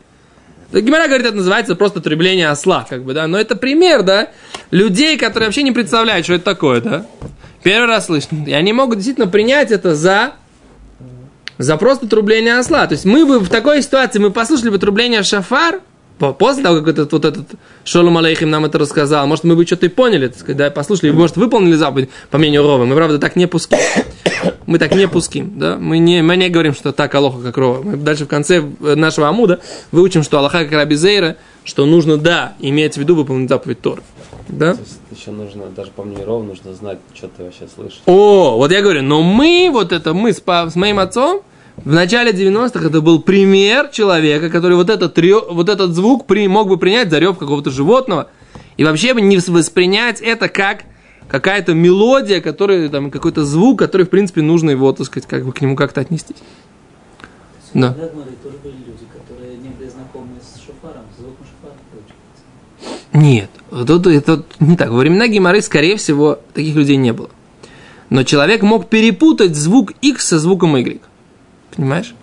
Гимара 0.72 1.06
говорит, 1.06 1.26
это 1.26 1.36
называется 1.36 1.74
просто 1.74 2.00
требление 2.00 2.48
осла, 2.48 2.86
как 2.88 3.04
бы, 3.04 3.12
да, 3.12 3.26
но 3.26 3.38
это 3.38 3.56
пример, 3.56 4.02
да, 4.02 4.30
людей, 4.70 5.18
которые 5.18 5.48
вообще 5.48 5.62
не 5.62 5.72
представляют, 5.72 6.24
что 6.24 6.34
это 6.34 6.44
такое, 6.44 6.80
да. 6.80 7.06
Первый 7.62 7.86
раз 7.88 8.06
слышат, 8.06 8.30
и 8.46 8.52
они 8.52 8.72
могут 8.72 8.96
действительно 8.96 9.26
принять 9.26 9.70
это 9.70 9.94
за 9.94 10.32
за 11.58 11.76
просто 11.76 12.08
трубление 12.08 12.58
осла. 12.58 12.86
То 12.86 12.94
есть 12.94 13.04
мы 13.04 13.26
бы 13.26 13.38
в 13.38 13.48
такой 13.48 13.82
ситуации, 13.82 14.18
мы 14.18 14.30
послушали 14.30 14.70
бы 14.70 14.78
трубление 14.78 15.22
шафар, 15.22 15.80
после 16.18 16.62
того, 16.62 16.78
как 16.78 16.88
этот, 16.88 17.12
вот 17.12 17.24
этот 17.24 17.46
Шолом 17.84 18.18
Алейхим 18.18 18.50
нам 18.50 18.64
это 18.64 18.78
рассказал, 18.78 19.26
может, 19.26 19.44
мы 19.44 19.56
бы 19.56 19.66
что-то 19.66 19.86
и 19.86 19.88
поняли, 19.88 20.28
так 20.28 20.38
сказать, 20.38 20.56
да, 20.56 20.70
послушали, 20.70 21.10
и, 21.10 21.12
может, 21.12 21.36
выполнили 21.36 21.74
заповедь, 21.74 22.10
по 22.30 22.38
мнению 22.38 22.62
Рова. 22.62 22.84
Мы, 22.84 22.94
правда, 22.94 23.18
так 23.18 23.36
не 23.36 23.46
пуским. 23.46 23.78
Мы 24.66 24.78
так 24.78 24.94
не 24.94 25.08
пуским, 25.08 25.58
да, 25.58 25.76
мы 25.76 25.98
не, 25.98 26.22
мы 26.22 26.36
не 26.36 26.48
говорим, 26.48 26.74
что 26.74 26.92
так 26.92 27.14
Алоха, 27.14 27.42
как 27.42 27.56
Рова. 27.56 27.82
Мы 27.82 27.96
дальше 27.96 28.24
в 28.24 28.28
конце 28.28 28.62
э, 28.80 28.94
нашего 28.94 29.28
Амуда 29.28 29.60
выучим, 29.90 30.22
что 30.22 30.38
Аллаха, 30.38 30.64
как 30.64 30.72
Раби 30.72 30.96
Зейра, 30.96 31.36
что 31.64 31.84
нужно, 31.86 32.16
да, 32.16 32.54
иметь 32.60 32.94
в 32.94 32.96
виду 32.98 33.14
выполнить 33.14 33.48
заповедь 33.48 33.80
Тора. 33.80 34.02
Да? 34.48 34.76
Еще 35.16 35.30
нужно, 35.30 35.66
даже 35.66 35.90
по 35.90 36.02
мнению 36.02 36.26
Рова, 36.26 36.42
нужно 36.42 36.74
знать, 36.74 36.98
что 37.14 37.28
ты 37.28 37.44
вообще 37.44 37.68
слышишь. 37.72 38.02
О, 38.06 38.56
вот 38.56 38.70
я 38.70 38.82
говорю, 38.82 39.02
но 39.02 39.22
мы, 39.22 39.68
вот 39.72 39.92
это 39.92 40.14
мы 40.14 40.32
с, 40.32 40.42
с 40.44 40.74
моим 40.74 40.98
отцом, 40.98 41.42
в 41.76 41.92
начале 41.92 42.32
90-х 42.32 42.86
это 42.86 43.00
был 43.00 43.22
пример 43.22 43.88
человека, 43.88 44.50
который 44.50 44.76
вот 44.76 44.90
этот, 44.90 45.16
вот 45.50 45.68
этот 45.68 45.94
звук 45.94 46.26
при, 46.26 46.46
мог 46.46 46.68
бы 46.68 46.76
принять 46.76 47.10
за 47.10 47.18
рев 47.18 47.38
какого-то 47.38 47.70
животного 47.70 48.28
и 48.76 48.84
вообще 48.84 49.14
бы 49.14 49.20
не 49.20 49.38
воспринять 49.38 50.20
это 50.20 50.48
как 50.48 50.84
какая-то 51.28 51.72
мелодия, 51.72 52.40
который, 52.40 52.88
там, 52.90 53.10
какой-то 53.10 53.44
звук, 53.44 53.78
который, 53.78 54.04
в 54.04 54.10
принципе, 54.10 54.42
нужно 54.42 54.70
его, 54.70 54.92
так 54.92 55.06
сказать, 55.06 55.26
как 55.26 55.46
бы 55.46 55.52
к 55.52 55.60
нему 55.62 55.76
как-то 55.76 56.02
отнестись. 56.02 56.36
Да. 57.72 57.88
Иногда, 57.88 58.10
смотри, 58.12 58.34
тоже 58.42 58.56
были 58.62 58.74
люди, 58.74 59.06
которые 59.10 59.56
не 59.56 59.70
были 59.70 59.88
знакомы 59.88 60.28
Нет, 63.14 63.50
тут 63.86 64.06
это 64.06 64.44
не 64.60 64.76
так. 64.76 64.90
Во 64.90 64.98
времена 64.98 65.26
Гимары, 65.26 65.62
скорее 65.62 65.96
всего, 65.96 66.38
таких 66.54 66.74
людей 66.74 66.96
не 66.96 67.12
было. 67.12 67.30
Но 68.10 68.24
человек 68.24 68.62
мог 68.62 68.88
перепутать 68.88 69.54
звук 69.54 69.92
X 70.02 70.26
со 70.26 70.38
звуком 70.38 70.76
Y. 70.76 71.00
Понимаешь? 71.76 72.14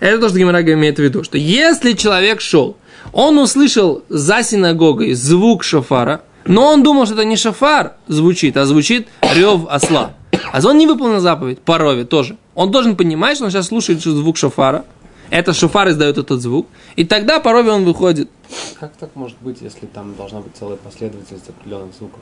Это 0.00 0.20
то, 0.20 0.28
что 0.28 0.38
Гимара 0.38 0.62
имеет 0.62 0.96
в 0.96 1.02
виду, 1.02 1.24
что 1.24 1.38
если 1.38 1.92
человек 1.92 2.40
шел, 2.40 2.76
он 3.12 3.38
услышал 3.38 4.02
за 4.08 4.42
синагогой 4.42 5.14
звук 5.14 5.64
шофара, 5.64 6.22
но 6.44 6.66
он 6.66 6.82
думал, 6.82 7.06
что 7.06 7.14
это 7.14 7.24
не 7.24 7.36
шофар 7.36 7.94
звучит, 8.06 8.56
а 8.56 8.66
звучит 8.66 9.08
рев 9.22 9.62
осла. 9.68 10.14
А 10.52 10.60
он 10.64 10.78
не 10.78 10.86
выполнил 10.86 11.20
заповедь 11.20 11.60
по 11.60 11.78
рове 11.78 12.04
тоже. 12.04 12.36
Он 12.54 12.70
должен 12.70 12.96
понимать, 12.96 13.36
что 13.36 13.46
он 13.46 13.50
сейчас 13.50 13.66
слушает 13.66 14.00
звук 14.00 14.36
шофара. 14.36 14.84
Это 15.30 15.52
шофар 15.52 15.88
издает 15.88 16.18
этот 16.18 16.40
звук. 16.40 16.68
И 16.94 17.04
тогда 17.04 17.40
по 17.40 17.52
рове 17.52 17.72
он 17.72 17.84
выходит. 17.84 18.30
Как 18.78 18.92
так 18.96 19.10
может 19.16 19.36
быть, 19.40 19.60
если 19.60 19.86
там 19.86 20.14
должна 20.14 20.40
быть 20.40 20.52
целая 20.56 20.76
последовательность 20.76 21.48
определенных 21.48 21.94
звуков? 21.98 22.20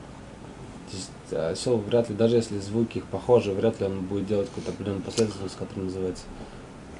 А, 1.31 1.49
осел 1.49 1.77
вряд 1.77 2.09
ли, 2.09 2.15
даже 2.15 2.37
если 2.37 2.59
звуки 2.59 2.99
их 2.99 3.05
похожи, 3.05 3.51
вряд 3.51 3.79
ли 3.79 3.87
он 3.87 3.99
будет 4.01 4.27
делать 4.27 4.47
какую-то 4.47 4.71
определенную 4.71 5.03
последовательность, 5.03 5.57
которая 5.57 5.85
называется. 5.85 6.23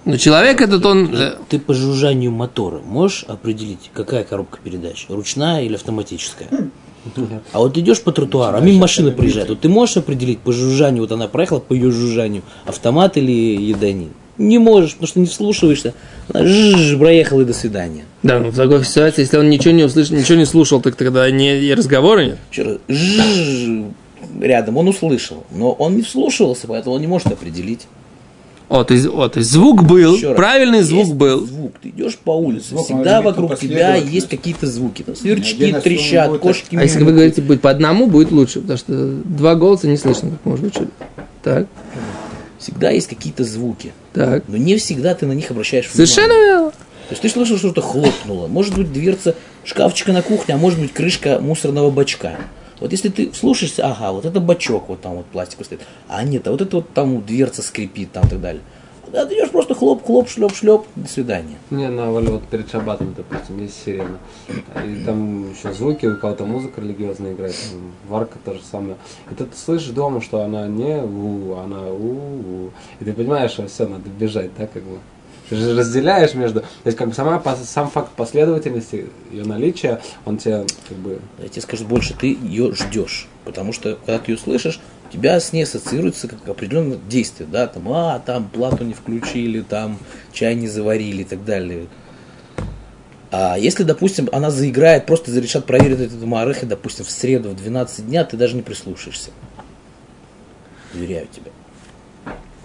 Но 0.06 0.18
человек 0.18 0.62
этот, 0.62 0.86
он... 0.86 1.16
Ты 1.50 1.60
по 1.60 1.74
жужжанию 1.74 2.32
мотора 2.32 2.80
можешь 2.80 3.24
определить, 3.28 3.90
какая 3.94 4.24
коробка 4.24 4.60
передач? 4.64 5.08
Ручная 5.10 5.64
или 5.64 5.76
автоматическая? 5.76 6.48
А 7.52 7.60
вот 7.60 7.78
идешь 7.78 8.02
по 8.02 8.12
тротуару, 8.12 8.58
а 8.58 8.62
мимо 8.62 8.82
машины 8.82 9.12
проезжает. 9.12 9.50
Вот 9.50 9.62
ты 9.62 9.70
можешь 9.70 9.98
определить 9.98 10.40
по 10.40 10.52
жужжанию, 10.52 11.04
вот 11.04 11.12
она 11.12 11.28
проехала 11.28 11.60
по 11.60 11.74
ее 11.74 11.92
жужжанию, 11.92 12.44
автомат 12.66 13.18
или 13.18 13.32
едонин? 13.32 14.10
Не 14.38 14.60
можешь, 14.60 14.94
потому 14.94 15.08
что 15.08 15.20
не 15.20 15.28
вслушиваешься. 15.28 15.94
Жжж, 16.34 16.98
проехала 16.98 17.42
и 17.42 17.46
до 17.46 17.54
свидания. 17.54 18.04
Да, 18.22 18.40
ну 18.40 18.50
в 18.50 18.56
такой 18.56 18.84
ситуации, 18.84 19.22
если 19.22 19.38
он 19.38 19.50
ничего 19.50 19.74
не 19.74 19.84
услышал, 19.84 20.16
ничего 20.16 20.38
не 20.38 20.46
слушал, 20.46 20.82
так 20.82 20.96
тогда 20.96 21.30
не, 21.32 21.58
и 21.58 21.74
разговора 21.74 22.26
нет. 22.26 22.38
Еще 22.52 22.64
раз, 22.64 22.80
рядом 24.42 24.78
он 24.78 24.90
услышал, 24.90 25.46
но 25.52 25.72
он 25.72 25.96
не 25.96 26.02
вслушивался, 26.02 26.68
поэтому 26.68 26.96
он 26.96 27.02
не 27.02 27.08
может 27.08 27.28
определить. 27.28 27.88
О, 28.76 28.84
то 28.84 28.94
есть, 28.94 29.06
о, 29.08 29.30
то 29.30 29.40
есть 29.40 29.52
звук 29.52 29.84
был, 29.84 30.16
Еще 30.16 30.30
раз. 30.30 30.36
правильный 30.36 30.82
звук 30.82 31.06
Есть 31.06 31.14
был. 31.16 31.46
Звук. 31.46 31.74
Ты 31.82 31.90
идешь 31.90 32.18
по 32.18 32.32
улице, 32.32 32.70
Звук, 32.70 32.86
всегда 32.86 33.22
вокруг 33.22 33.58
тебя 33.58 33.96
есть 33.96 34.28
какие-то 34.28 34.68
звуки. 34.68 35.04
Там 35.04 35.16
сверчки 35.16 35.74
трещат, 35.74 36.38
кошки 36.40 36.76
А 36.76 36.82
если 36.84 37.04
вы 37.04 37.14
говорите 37.14 37.42
будет 37.42 37.62
по 37.62 37.70
одному, 37.70 38.08
будет 38.08 38.32
лучше, 38.32 38.60
потому 38.62 38.78
что 38.78 38.94
два 39.24 39.56
голоса 39.56 39.88
не 39.88 39.98
слышно, 39.98 40.32
как 40.32 40.46
может 40.46 40.66
быть. 40.66 40.90
Так, 41.44 41.68
Всегда 42.60 42.90
есть 42.90 43.08
какие-то 43.08 43.44
звуки. 43.44 43.94
так. 44.14 44.44
Но 44.48 44.58
не 44.58 44.76
всегда 44.78 45.14
ты 45.14 45.26
на 45.26 45.34
них 45.34 45.52
обращаешь 45.52 45.86
внимание. 45.86 46.08
Совершенно 46.08 46.34
верно. 46.34 46.72
То 46.72 47.12
есть 47.12 47.22
ты 47.22 47.30
слышал, 47.30 47.58
что-то 47.58 47.82
хлопнуло. 47.82 48.48
Может 48.48 48.76
быть, 48.76 48.92
дверца 48.92 49.36
шкафчика 49.64 50.12
на 50.12 50.24
кухне, 50.24 50.56
а 50.56 50.58
может 50.58 50.80
быть, 50.80 50.92
крышка 50.92 51.40
мусорного 51.40 51.92
бачка. 51.92 52.38
Вот 52.80 52.92
если 52.92 53.10
ты 53.10 53.34
слушаешься, 53.34 53.86
ага, 53.86 54.12
вот 54.12 54.26
это 54.26 54.40
бачок, 54.40 54.90
вот 54.90 55.02
там 55.02 55.16
вот 55.16 55.26
пластиковый 55.28 55.66
стоит. 55.66 55.82
А 56.08 56.24
нет, 56.24 56.48
а 56.48 56.52
вот 56.52 56.62
это 56.62 56.78
вот 56.78 56.94
там 56.94 57.22
дверца 57.22 57.62
скрипит, 57.62 58.12
там 58.12 58.26
и 58.26 58.30
так 58.30 58.42
далее. 58.42 58.62
А 59.14 59.26
ты 59.26 59.36
идешь 59.36 59.52
просто 59.52 59.76
хлоп, 59.76 60.04
хлоп, 60.06 60.28
шлеп, 60.28 60.54
шлеп, 60.54 60.86
до 60.96 61.08
свидания. 61.08 61.58
Не, 61.70 61.90
на 61.90 62.12
Вале 62.12 62.32
вот 62.32 62.44
перед 62.48 62.70
шабатом, 62.70 63.14
допустим, 63.16 63.62
есть 63.62 63.82
сирена. 63.84 64.18
И 64.86 65.04
там 65.06 65.52
еще 65.52 65.74
звуки, 65.74 66.06
у 66.06 66.18
кого-то 66.18 66.46
музыка 66.46 66.82
религиозная 66.82 67.34
играет, 67.34 67.56
варка 68.10 68.38
то 68.44 68.54
же 68.54 68.62
самое. 68.70 68.98
И 69.32 69.36
ты 69.36 69.46
слышишь 69.56 69.90
дома, 69.90 70.22
что 70.22 70.42
она 70.42 70.68
не 70.68 71.02
у, 71.02 71.56
она 71.56 71.84
у, 71.88 72.72
И 73.00 73.06
ты 73.06 73.14
понимаешь, 73.14 73.52
что 73.52 73.68
все, 73.68 73.88
надо 73.88 74.10
бежать, 74.10 74.52
да, 74.58 74.68
как 74.68 74.84
бы. 74.84 74.98
Ты 75.50 75.56
же 75.56 75.78
разделяешь 75.78 76.34
между... 76.34 76.62
То 76.62 76.68
есть, 76.86 76.98
как 76.98 77.10
бы 77.10 77.14
сама, 77.14 77.42
сам 77.64 77.90
факт 77.90 78.12
последовательности, 78.16 79.08
ее 79.32 79.44
наличия, 79.44 80.02
он 80.26 80.38
тебе, 80.38 80.66
как 80.88 80.98
бы, 80.98 81.20
Я 81.40 81.50
тебе 81.50 81.62
скажу 81.62 81.86
больше, 81.86 82.16
ты 82.16 82.38
ее 82.42 82.74
ждешь. 82.74 83.28
Потому 83.44 83.72
что, 83.72 83.98
когда 84.06 84.18
ты 84.20 84.32
ее 84.32 84.38
слышишь, 84.38 84.80
у 85.08 85.14
тебя 85.14 85.40
с 85.40 85.54
ней 85.54 85.64
ассоциируется 85.64 86.28
как 86.28 86.48
определенное 86.48 86.98
действие, 86.98 87.48
да, 87.52 87.68
там, 87.68 87.88
а, 87.90 88.20
там 88.20 88.50
плату 88.50 88.84
не 88.84 88.94
включили, 88.94 89.62
там 89.62 90.00
чай 90.34 90.56
не 90.56 90.68
заварили 90.68 91.22
и 91.22 91.26
так 91.26 91.46
далее. 91.46 91.88
А 93.32 93.58
если, 93.58 93.84
допустим, 93.84 94.30
она 94.32 94.50
заиграет, 94.50 95.06
просто 95.06 95.32
решат 95.40 95.66
проверить 95.66 96.00
этот 96.00 96.24
Маарехе, 96.24 96.66
допустим, 96.66 97.06
в 97.06 97.12
среду 97.12 97.50
в 97.50 97.56
12 97.56 98.08
дня, 98.08 98.24
ты 98.24 98.38
даже 98.38 98.56
не 98.56 98.62
прислушаешься. 98.62 99.30
Уверяю 100.94 101.28
тебя. 101.28 101.52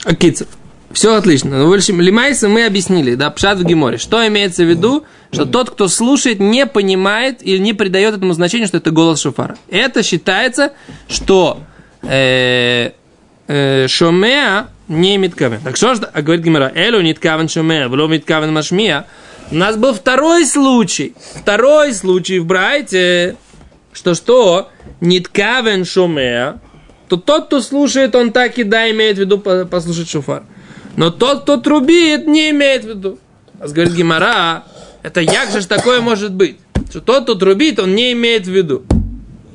Акицев. 0.04 0.48
Все 0.92 1.14
отлично. 1.14 1.58
Ну, 1.58 1.70
в 1.70 1.72
общем, 1.72 2.00
Лимайса 2.00 2.48
мы 2.48 2.66
объяснили, 2.66 3.14
да, 3.14 3.30
пшат 3.30 3.58
в 3.58 3.64
Геморе. 3.64 3.96
Что 3.96 4.26
имеется 4.26 4.64
в 4.64 4.68
виду? 4.68 5.04
Что 5.32 5.46
тот, 5.46 5.70
кто 5.70 5.86
слушает, 5.86 6.40
не 6.40 6.66
понимает 6.66 7.46
или 7.46 7.58
не 7.58 7.74
придает 7.74 8.16
этому 8.16 8.32
значению, 8.32 8.66
что 8.66 8.78
это 8.78 8.90
голос 8.90 9.20
шофара. 9.20 9.56
Это 9.68 10.02
считается, 10.02 10.72
что 11.08 11.60
э, 12.02 12.90
э, 13.46 13.86
шомеа 13.86 14.68
не 14.88 15.16
миткавен. 15.16 15.60
Так 15.62 15.76
что 15.76 15.94
же 15.94 16.02
а 16.12 16.22
говорит 16.22 16.44
Гемора? 16.44 16.72
Элю 16.74 17.00
ниткавен 17.00 17.48
шомеа, 17.48 17.88
вло 17.88 18.08
миткавен 18.08 18.52
машмия. 18.52 19.06
У 19.52 19.54
нас 19.54 19.76
был 19.76 19.94
второй 19.94 20.44
случай. 20.44 21.14
Второй 21.36 21.94
случай 21.94 22.40
в 22.40 22.46
Брайте. 22.46 23.36
Что 23.92 24.14
что? 24.14 24.70
Ниткавен 25.00 25.84
шомеа. 25.84 26.60
То 27.08 27.16
тот, 27.16 27.46
кто 27.46 27.60
слушает, 27.60 28.14
он 28.16 28.32
так 28.32 28.58
и 28.58 28.64
да 28.64 28.90
имеет 28.90 29.16
в 29.16 29.20
виду 29.20 29.38
по- 29.38 29.64
послушать 29.64 30.08
шофар. 30.08 30.44
Но 30.96 31.10
тот, 31.10 31.42
кто 31.42 31.56
трубит, 31.56 32.26
не 32.26 32.50
имеет 32.50 32.84
в 32.84 32.88
виду. 32.88 33.18
А 33.58 33.68
говорит 33.68 33.94
Гимара, 33.94 34.64
это 35.02 35.20
як 35.20 35.50
же 35.50 35.60
ж 35.60 35.66
такое 35.66 36.00
может 36.00 36.32
быть? 36.32 36.58
Что 36.90 37.00
тот, 37.00 37.24
кто 37.24 37.34
трубит, 37.34 37.78
он 37.78 37.94
не 37.94 38.12
имеет 38.12 38.46
в 38.46 38.50
виду. 38.50 38.84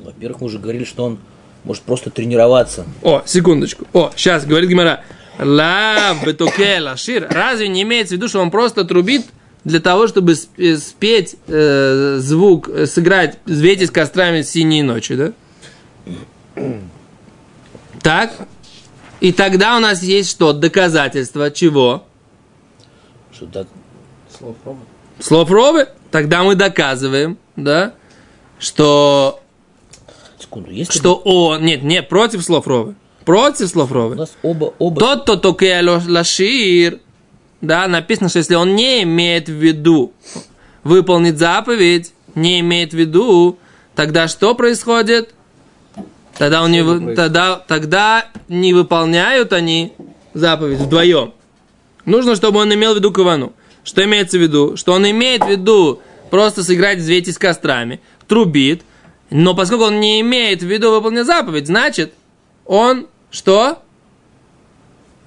Во-первых, 0.02 0.40
мы 0.40 0.46
уже 0.46 0.58
говорили, 0.58 0.84
что 0.84 1.04
он 1.04 1.18
может 1.64 1.82
просто 1.82 2.10
тренироваться. 2.10 2.86
О, 3.02 3.22
секундочку. 3.26 3.86
О, 3.92 4.12
сейчас, 4.16 4.46
говорит 4.46 4.70
Гимара. 4.70 5.02
Ла 5.38 6.14
бетуке 6.24 6.80
лашир. 6.80 7.26
Разве 7.28 7.68
не 7.68 7.82
имеется 7.82 8.14
в 8.14 8.16
виду, 8.16 8.28
что 8.28 8.40
он 8.40 8.50
просто 8.50 8.84
трубит 8.84 9.26
для 9.64 9.80
того, 9.80 10.06
чтобы 10.06 10.34
э, 10.56 10.76
спеть 10.76 11.36
э, 11.48 12.18
звук, 12.20 12.68
э, 12.68 12.86
сыграть 12.86 13.38
«Светить 13.46 13.90
кострами 13.90 14.42
синей 14.42 14.82
ночи», 14.82 15.14
да? 15.16 15.32
Так? 18.00 18.32
И 19.26 19.32
тогда 19.32 19.76
у 19.76 19.80
нас 19.80 20.04
есть 20.04 20.30
что? 20.30 20.52
Доказательство 20.52 21.50
чего? 21.50 22.04
Что 23.32 23.46
да, 23.46 23.66
слов 24.30 24.54
робот. 24.64 24.84
Слов 25.18 25.50
Ровы? 25.50 25.88
Тогда 26.12 26.44
мы 26.44 26.54
доказываем, 26.54 27.36
да, 27.56 27.94
что, 28.60 29.40
секунду, 30.38 30.70
есть 30.70 30.92
что 30.92 31.16
он... 31.16 31.64
Нет, 31.64 31.82
не 31.82 32.04
против 32.04 32.44
слов 32.44 32.68
Ровы. 32.68 32.94
Против 33.24 33.66
слов 33.66 33.90
у 33.90 33.94
Ровы. 33.94 34.14
нас 34.14 34.36
оба, 34.44 34.74
оба 34.78 35.00
Тот, 35.00 35.22
кто 35.22 35.34
только 35.34 35.80
лашир, 35.82 37.00
да, 37.60 37.88
написано, 37.88 38.28
что 38.28 38.38
если 38.38 38.54
он 38.54 38.76
не 38.76 39.02
имеет 39.02 39.48
в 39.48 39.54
виду 39.54 40.12
выполнить 40.84 41.36
заповедь, 41.36 42.12
не 42.36 42.60
имеет 42.60 42.92
в 42.92 42.96
виду, 42.96 43.58
тогда 43.96 44.28
что 44.28 44.54
происходит? 44.54 45.34
Тогда, 46.38 46.62
он 46.62 46.70
не, 46.70 47.14
тогда, 47.14 47.56
тогда 47.56 48.26
не 48.48 48.74
выполняют 48.74 49.52
они 49.52 49.92
заповедь 50.34 50.78
вдвоем. 50.78 51.32
Нужно, 52.04 52.36
чтобы 52.36 52.60
он 52.60 52.72
имел 52.72 52.92
в 52.92 52.96
виду 52.96 53.12
кавану. 53.12 53.52
Что 53.84 54.04
имеется 54.04 54.38
в 54.38 54.42
виду? 54.42 54.76
Что 54.76 54.92
он 54.92 55.08
имеет 55.08 55.44
в 55.44 55.48
виду 55.48 56.00
просто 56.30 56.62
сыграть 56.62 56.98
взвейте 56.98 57.32
с 57.32 57.38
кострами, 57.38 58.00
трубит, 58.26 58.82
но 59.30 59.54
поскольку 59.54 59.84
он 59.84 60.00
не 60.00 60.20
имеет 60.20 60.60
в 60.60 60.66
виду 60.66 60.90
выполнять 60.90 61.26
заповедь, 61.26 61.66
значит, 61.66 62.12
он 62.64 63.06
что? 63.30 63.78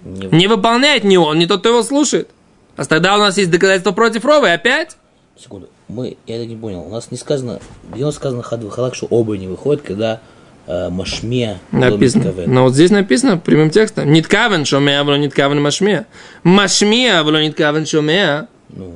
не 0.03 0.27
Не 0.27 0.47
выполняет 0.47 1.03
не 1.03 1.17
он, 1.17 1.39
не 1.39 1.47
тот, 1.47 1.61
кто 1.61 1.69
его 1.69 1.83
слушает. 1.83 2.29
А 2.75 2.85
тогда 2.85 3.15
у 3.15 3.19
нас 3.19 3.37
есть 3.37 3.51
доказательства 3.51 3.91
против 3.91 4.23
Ровы 4.23 4.51
опять. 4.51 4.95
Секунду. 5.37 5.69
Мы, 5.87 6.17
я 6.27 6.37
это 6.37 6.45
не 6.45 6.55
понял. 6.55 6.81
У 6.81 6.89
нас 6.89 7.11
не 7.11 7.17
сказано, 7.17 7.59
где 7.91 8.03
у 8.03 8.05
нас 8.05 8.15
сказано 8.15 8.43
хад 8.43 8.61
халак, 8.69 8.95
что 8.95 9.07
оба 9.07 9.37
не 9.37 9.47
выходят, 9.47 9.81
когда 9.81 10.21
машме 10.69 11.59
Написано. 11.71 12.33
Но 12.47 12.63
вот 12.63 12.73
здесь 12.73 12.91
написано 12.91 13.37
прямым 13.37 13.71
текстом. 13.71 14.11
Ниткавен 14.11 14.65
шомеа, 14.65 15.03
вло 15.03 15.15
ниткавен 15.17 15.61
машмеа. 15.61 16.05
Машмеа, 16.43 17.23
вло 17.23 17.41
ниткавен 17.41 17.85
шомеа. 17.85 18.47
Ну, 18.69 18.93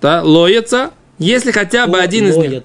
Да, 0.00 0.22
лоется. 0.22 0.90
Если 1.18 1.50
хотя 1.50 1.86
бы 1.86 1.94
кто 1.94 2.02
один 2.02 2.28
из 2.28 2.36
них. 2.36 2.62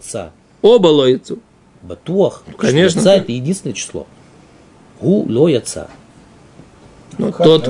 Оба 0.61 0.87
лоятся. 0.87 1.35
Батуах. 1.81 2.43
конечно. 2.57 2.99
Яца 2.99 3.15
это 3.15 3.31
единственное 3.31 3.73
число. 3.73 4.07
Гу 5.01 5.25
лоятся. 5.27 5.89
Ну, 7.17 7.27
ну, 7.27 7.31
тот, 7.31 7.65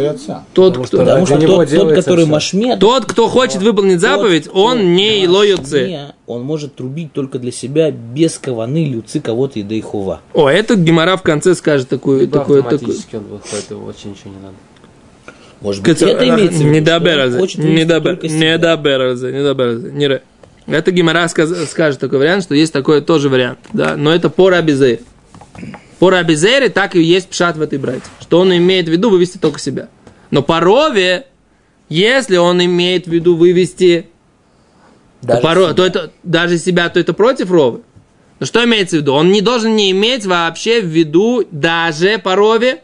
тот, 0.54 0.74
потому 0.76 0.86
кто, 0.86 0.98
потому 0.98 1.26
что 1.26 1.40
тот, 1.40 1.70
тот, 1.70 1.94
который 1.94 2.26
все. 2.26 2.32
машмед, 2.32 2.80
тот, 2.80 3.06
кто 3.06 3.28
хочет 3.28 3.62
выполнить 3.62 4.00
заповедь, 4.00 4.46
тот, 4.46 4.56
он 4.56 4.96
не 4.96 5.24
ило. 5.24 5.44
Он 6.28 6.44
может 6.44 6.76
трубить 6.76 7.12
только 7.12 7.40
для 7.40 7.52
себя 7.52 7.92
без 7.92 8.38
кованы 8.38 8.86
люцы 8.86 9.20
кого-то 9.20 9.60
и 9.60 9.64
дайхува. 9.64 10.22
О, 10.34 10.48
это 10.48 10.76
Гимара 10.76 11.18
в 11.18 11.24
конце 11.24 11.56
скажет 11.56 11.90
такую, 11.90 12.22
Либо 12.22 12.40
такую, 12.40 12.64
такую. 12.64 12.96
он 13.14 13.24
выходит, 13.24 13.72
его 13.72 13.86
вообще 13.86 14.10
ничего 14.10 14.30
не 14.30 14.42
надо. 14.42 14.56
Может 15.62 15.84
быть, 15.84 16.02
это 16.02 16.28
имеется 16.28 16.58
в 16.58 16.62
виду. 16.62 16.72
Не 16.72 16.82
доберазе, 16.82 17.40
не 17.58 17.86
доберазе, 17.86 18.38
не 18.38 18.58
доберазе, 18.58 19.32
не 19.32 19.44
доберазе, 19.44 19.92
не 19.92 20.74
Это 20.74 20.92
Гимара 20.92 21.28
скажет 21.28 22.00
такой 22.00 22.20
вариант, 22.20 22.44
что 22.44 22.56
есть 22.56 22.74
такой 22.74 23.02
тоже 23.02 23.30
вариант, 23.30 23.60
да, 23.74 23.96
но 23.98 24.14
это 24.14 24.30
пора 24.30 24.58
Рабизеев. 24.58 25.02
По 26.02 26.10
Рабизере 26.10 26.70
так 26.70 26.96
и 26.96 27.00
есть 27.00 27.30
пшат 27.30 27.58
в 27.58 27.62
этой 27.62 27.78
брате, 27.78 28.02
что 28.22 28.40
он 28.40 28.52
имеет 28.58 28.88
в 28.88 28.92
виду 28.92 29.12
вывести 29.12 29.38
только 29.38 29.60
себя. 29.60 29.88
Но 30.32 30.42
по 30.42 30.60
Рове, 30.60 31.28
если 31.90 32.38
он 32.38 32.60
имеет 32.66 33.06
в 33.06 33.12
виду 33.12 33.36
вывести 33.36 34.08
Даже 35.22 35.42
то, 35.44 35.54
себя. 35.54 35.74
то 35.76 35.86
это 35.86 36.12
даже 36.24 36.58
себя, 36.58 36.90
то 36.90 37.00
это 37.00 37.14
против 37.14 37.52
Ровы. 37.52 37.82
Но 38.40 38.48
что 38.48 38.64
имеется 38.64 38.96
в 38.98 39.02
виду? 39.02 39.14
Он 39.14 39.32
не 39.32 39.42
должен 39.42 39.76
не 39.76 39.92
иметь 39.92 40.26
вообще 40.26 40.82
в 40.82 40.88
виду 40.88 41.46
даже 41.52 42.18
по 42.18 42.36
Рове 42.36 42.82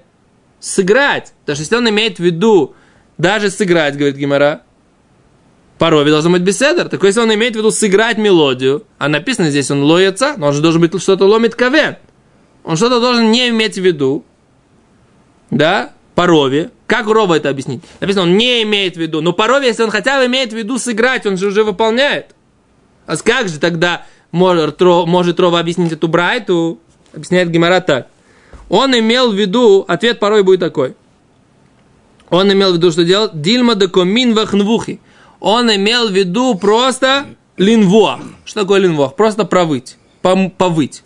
сыграть. 0.59 1.33
Потому 1.39 1.55
что 1.55 1.63
если 1.63 1.75
он 1.75 1.89
имеет 1.89 2.17
в 2.17 2.23
виду 2.23 2.75
даже 3.17 3.49
сыграть, 3.49 3.95
говорит 3.95 4.17
Гимара, 4.17 4.61
по 5.79 5.89
Рове 5.89 6.11
должен 6.11 6.33
быть 6.33 6.43
беседер. 6.43 6.87
Так 6.87 7.01
если 7.01 7.21
он 7.21 7.33
имеет 7.33 7.55
в 7.55 7.57
виду 7.57 7.71
сыграть 7.71 8.19
мелодию, 8.19 8.85
а 8.99 9.07
написано 9.07 9.49
здесь 9.49 9.71
он 9.71 9.81
лоется, 9.81 10.35
но 10.37 10.49
он 10.49 10.53
же 10.53 10.61
должен 10.61 10.81
быть 10.81 11.01
что-то 11.01 11.25
ломит 11.25 11.55
ковен. 11.55 11.95
Он 12.67 12.75
что-то 12.75 12.99
должен 12.99 13.31
не 13.31 13.47
иметь 13.47 13.75
в 13.75 13.81
виду, 13.81 14.25
да, 15.49 15.93
по 16.15 16.27
Рове. 16.27 16.69
Как 16.85 17.07
Рова 17.07 17.35
это 17.35 17.49
объяснить? 17.49 17.81
Написано, 18.01 18.23
он 18.23 18.37
не 18.37 18.61
имеет 18.63 18.97
в 18.97 18.99
виду. 18.99 19.21
Но 19.21 19.31
по 19.31 19.47
Рове, 19.47 19.67
если 19.67 19.83
он 19.83 19.89
хотя 19.89 20.19
бы 20.19 20.25
имеет 20.25 20.51
в 20.51 20.55
виду 20.57 20.77
сыграть, 20.77 21.25
он 21.25 21.37
же 21.37 21.47
уже 21.47 21.63
выполняет. 21.63 22.35
А 23.05 23.15
как 23.15 23.47
же 23.47 23.57
тогда 23.59 24.05
может, 24.33 24.81
может 24.81 25.39
Рова 25.39 25.61
объяснить 25.61 25.93
эту 25.93 26.09
брайту? 26.09 26.81
Объясняет 27.13 27.49
Гимара 27.51 27.79
так. 27.79 28.09
Он 28.67 28.93
имел 28.99 29.31
в 29.31 29.35
виду, 29.35 29.85
ответ 29.87 30.19
порой 30.19 30.43
будет 30.43 30.59
такой. 30.59 30.93
Он 32.29 32.51
имел 32.51 32.73
в 32.73 32.75
виду, 32.75 32.91
что 32.91 33.05
делать? 33.05 33.41
Дильма 33.41 33.75
де 33.75 33.87
комин 33.87 34.33
вахнвухи. 34.33 34.99
Он 35.39 35.73
имел 35.73 36.09
в 36.09 36.11
виду 36.11 36.55
просто 36.55 37.27
линвуах. 37.55 38.19
Что 38.43 38.61
такое 38.63 38.81
линвуах? 38.81 39.15
Просто 39.15 39.45
провыть, 39.45 39.95
пом- 40.21 40.51
повыть. 40.51 41.03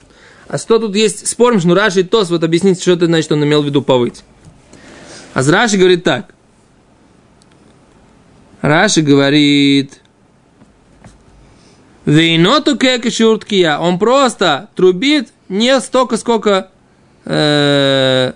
А 0.51 0.57
что 0.57 0.79
тут 0.79 0.93
есть, 0.97 1.29
спорим, 1.29 1.61
что 1.61 1.73
Раши 1.73 2.01
и 2.01 2.03
Тос, 2.03 2.29
вот 2.29 2.43
объясните, 2.43 2.81
что 2.81 2.91
это 2.91 3.05
значит, 3.05 3.31
он 3.31 3.41
имел 3.41 3.63
в 3.63 3.65
виду 3.65 3.81
повыть. 3.81 4.25
А 5.33 5.41
Раши 5.43 5.77
говорит 5.77 6.03
так. 6.03 6.35
Раши 8.59 9.01
говорит, 9.01 10.01
Вейноту 12.05 12.77
кекешурткия. 12.77 13.77
Он 13.77 13.97
просто 13.97 14.67
трубит 14.75 15.29
не 15.47 15.79
столько, 15.79 16.17
сколько 16.17 16.69
э, 17.23 18.33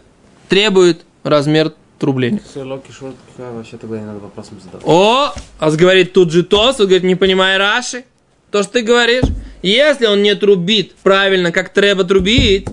требует 0.48 1.02
размер 1.24 1.74
трубления. 2.00 2.40
Все 2.50 2.64
локи 2.64 2.94
шутка, 2.94 3.52
вообще 3.52 3.76
тогда 3.76 4.00
не 4.00 4.06
надо 4.06 4.20
вопросом 4.20 4.62
задавать. 4.64 4.88
О, 4.88 5.34
а 5.60 5.72
говорит 5.72 6.14
тут 6.14 6.32
же 6.32 6.44
Тос, 6.44 6.80
он 6.80 6.86
говорит, 6.86 7.04
не 7.04 7.16
понимая 7.16 7.58
Раши, 7.58 8.06
то, 8.52 8.64
что 8.64 8.72
ты 8.72 8.84
говоришь. 8.84 9.26
Если 9.66 10.06
он 10.06 10.22
не 10.22 10.36
трубит 10.36 10.94
правильно, 11.02 11.52
как 11.52 11.70
треба 11.70 12.04
трубить, 12.04 12.68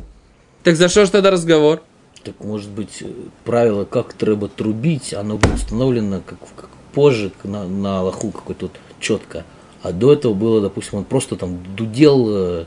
так 0.63 0.77
за 0.77 0.91
что 0.91 1.07
ж 1.07 1.09
тогда 1.09 1.31
разговор? 1.31 1.83
Так 2.23 2.35
может 2.41 2.69
быть 2.69 2.99
э, 3.01 3.07
правило, 3.45 3.87
как 3.87 4.13
треба 4.13 4.49
трубить, 4.49 5.15
оно 5.15 5.39
будет 5.39 5.55
установлено 5.55 6.21
как, 6.21 6.39
как 6.55 6.69
позже 6.93 7.33
на, 7.45 7.67
на 7.67 8.01
Аллаху 8.01 8.31
какой-то 8.31 8.67
вот 8.67 8.73
четко. 9.01 9.45
А 9.83 9.93
до 9.93 10.13
этого 10.13 10.35
было, 10.35 10.61
допустим, 10.61 10.99
он 10.99 11.05
просто 11.05 11.37
там 11.37 11.59
дудел 11.75 12.27
э, 12.29 12.65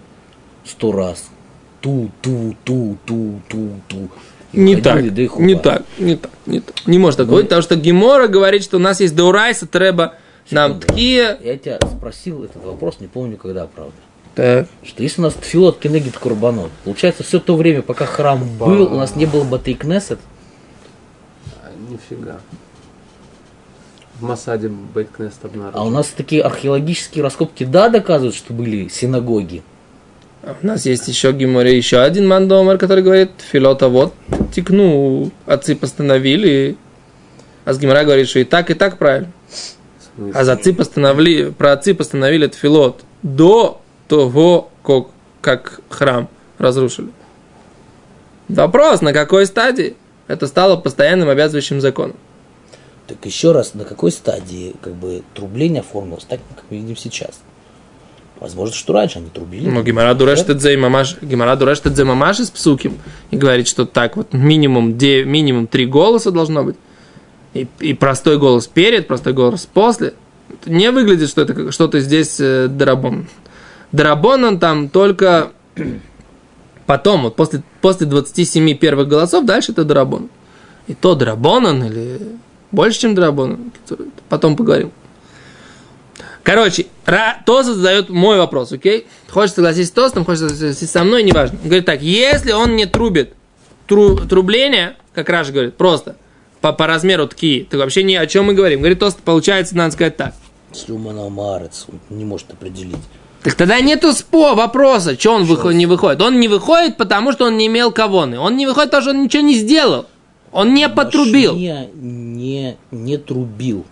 сто 0.66 0.92
раз. 0.92 1.30
Ту, 1.82 2.10
ту, 2.24 2.56
ту, 2.64 2.98
ту, 3.06 3.42
ту, 3.48 3.70
ту. 3.88 4.10
И 4.54 4.60
Не 4.60 4.78
так, 4.78 5.04
не 5.04 5.12
так, 5.12 5.38
не 5.38 5.56
так, 5.56 5.84
не 6.00 6.62
так. 6.62 6.88
Не 6.88 6.98
может 6.98 7.18
так 7.18 7.28
быть, 7.28 7.44
потому 7.44 7.62
что 7.62 7.76
Гемора 7.76 8.28
говорит, 8.28 8.64
что 8.64 8.78
у 8.78 8.80
нас 8.80 9.02
есть 9.02 9.16
Деурайса, 9.16 9.68
треба 9.68 10.16
нам 10.50 10.80
такие... 10.80 11.38
Я 11.44 11.58
тебя 11.58 11.80
спросил 11.80 12.44
этот 12.44 12.64
вопрос, 12.64 13.00
не 13.00 13.08
помню 13.08 13.38
когда, 13.38 13.68
правда. 13.68 13.94
Так. 14.36 14.68
Что 14.84 15.02
если 15.02 15.22
у 15.22 15.24
нас 15.24 15.34
тфилот 15.34 15.80
кенегит 15.80 16.18
курбанот, 16.18 16.70
получается 16.84 17.24
все 17.24 17.40
то 17.40 17.56
время, 17.56 17.82
пока 17.82 18.06
храм 18.06 18.44
был, 18.58 18.94
у 18.94 18.98
нас 18.98 19.16
не 19.16 19.26
было 19.26 19.44
батейкнесет, 19.44 20.20
А, 21.64 21.72
Нифига. 21.90 22.38
В 24.20 24.24
Масаде 24.24 24.70
Бейткнест 24.70 25.44
обнаружил. 25.44 25.80
а 25.80 25.84
у 25.86 25.90
нас 25.90 26.08
такие 26.08 26.42
археологические 26.42 27.24
раскопки, 27.24 27.64
да, 27.66 27.90
доказывают, 27.90 28.36
что 28.36 28.54
были 28.54 28.88
синагоги. 28.88 29.62
А 30.44 30.56
У 30.62 30.66
нас 30.68 30.86
есть 30.86 31.08
еще 31.08 31.32
Геморе, 31.32 31.76
еще 31.76 32.00
один 32.00 32.28
мандомер, 32.28 32.78
который 32.78 33.04
говорит, 33.04 33.32
филота 33.52 33.90
вот 33.90 34.14
текну, 34.54 35.32
отцы 35.46 35.76
постановили. 35.76 36.78
А 37.66 37.74
с 37.74 37.80
Гемора 37.80 38.04
говорит, 38.04 38.30
что 38.30 38.40
и 38.40 38.44
так, 38.44 38.70
и 38.70 38.74
так 38.74 38.98
правильно. 38.98 39.32
А 40.34 40.44
за 40.46 40.54
отцы 40.54 40.74
постановили, 40.74 41.50
про 41.50 41.74
отцы 41.74 41.94
постановили 41.94 42.46
этот 42.46 42.58
филот 42.60 43.04
до 43.24 43.82
того, 44.08 44.70
как, 44.84 45.08
как 45.42 45.80
храм 45.90 46.30
разрушили. 46.58 47.10
Вопрос, 48.48 49.02
на 49.02 49.14
какой 49.14 49.46
стадии 49.46 49.96
это 50.28 50.48
стало 50.48 50.78
постоянным 50.78 51.30
обязывающим 51.30 51.82
законом? 51.82 52.16
Так 53.08 53.18
еще 53.26 53.52
раз, 53.52 53.74
на 53.74 53.86
какой 53.86 54.12
стадии 54.12 54.76
как 54.82 54.94
бы 54.94 55.22
трубление 55.34 55.82
оформилось, 55.82 56.24
так 56.24 56.40
как 56.56 56.66
мы 56.70 56.78
видим 56.78 56.98
сейчас? 56.98 57.42
Возможно, 58.40 58.76
что 58.76 58.94
раньше 58.94 59.20
они 59.20 59.30
трубили. 59.30 59.70
Ну, 59.70 59.82
Гимара 59.82 60.14
дурешт 60.14 60.50
и 60.50 60.78
мамаш, 60.78 61.22
Гимара 61.22 61.56
и 61.56 62.04
мамаш 62.04 62.40
с 62.40 62.50
псуким 62.50 62.98
и 63.32 63.38
говорит, 63.38 63.68
что 63.68 63.86
так 63.86 64.18
вот 64.18 64.34
минимум, 64.34 64.98
де, 64.98 65.24
минимум 65.24 65.68
три 65.68 65.86
голоса 65.86 66.32
должно 66.32 66.64
быть. 66.64 66.76
И, 67.54 67.68
и 67.80 67.94
простой 67.94 68.38
голос 68.38 68.68
перед, 68.68 69.08
простой 69.08 69.34
голос 69.34 69.68
после. 69.72 70.14
Не 70.66 70.92
выглядит, 70.92 71.30
что 71.30 71.44
это 71.44 71.72
что-то 71.72 72.02
здесь 72.02 72.38
э, 72.40 72.68
дарабон. 72.68 73.28
Дарабон 73.92 74.44
он 74.44 74.60
там 74.60 74.90
только 74.90 75.52
потом, 76.86 77.24
вот 77.24 77.36
после, 77.36 77.64
после 77.82 78.08
27 78.08 78.76
первых 78.78 79.08
голосов, 79.08 79.46
дальше 79.46 79.72
это 79.72 79.84
дарабон. 79.84 80.30
И 80.88 80.94
то 80.94 81.16
дарабонан 81.16 81.84
или 81.86 82.20
больше, 82.72 83.00
чем 83.02 83.16
дарабонан. 83.16 83.72
Потом 84.30 84.56
поговорим. 84.56 84.92
Короче, 86.44 86.86
Ра- 87.08 87.38
Тоса 87.46 87.74
задает 87.74 88.10
мой 88.10 88.38
вопрос, 88.38 88.72
окей? 88.72 89.08
Хочешь 89.30 89.56
согласиться 89.56 89.92
с 89.92 89.96
Тостом, 89.96 90.26
хочешь 90.26 90.42
согласиться 90.42 90.86
со 90.88 91.04
мной, 91.04 91.24
неважно. 91.24 91.58
Он 91.62 91.66
говорит 91.68 91.86
так, 91.86 92.02
если 92.04 92.52
он 92.52 92.76
не 92.76 92.86
трубит 92.86 93.34
тру- 93.88 94.18
трубление, 94.28 94.96
как 95.14 95.28
Раш 95.30 95.50
говорит, 95.50 95.76
просто 95.76 96.18
по, 96.62 96.72
по 96.72 96.86
размеру 96.86 97.28
тки, 97.28 97.68
то 97.70 97.78
вообще 97.80 98.04
ни 98.04 98.14
о 98.14 98.28
чем 98.28 98.46
мы 98.46 98.54
говорим. 98.54 98.80
Говорит 98.80 99.00
Тост, 99.00 99.20
получается, 99.22 99.76
надо 99.76 99.92
сказать 99.94 100.18
так. 100.18 100.36
Слюмана 100.72 101.30
Марец, 101.30 101.88
не 102.12 102.26
может 102.26 102.52
определить. 102.52 102.98
Так 103.46 103.54
тогда 103.54 103.80
нету 103.80 104.12
спо 104.12 104.56
вопроса, 104.56 105.14
что 105.20 105.32
он 105.36 105.44
выход- 105.44 105.76
не 105.76 105.86
выходит. 105.86 106.20
Он 106.22 106.40
не 106.40 106.48
выходит, 106.48 106.98
потому 106.98 107.32
что 107.32 107.46
он 107.46 107.58
не 107.58 107.68
имел 107.68 107.92
кавоны. 107.92 108.40
Он 108.40 108.58
не 108.58 108.66
выходит, 108.66 108.90
потому 108.90 109.02
что 109.04 109.12
он 109.12 109.22
ничего 109.24 109.44
не 109.44 109.54
сделал. 109.54 110.08
Он 110.52 110.74
не 110.74 110.90
потрубил. 110.90 111.56
Не, 111.56 111.88
не, 111.94 112.76
не 112.90 113.18
трубил. 113.18 113.86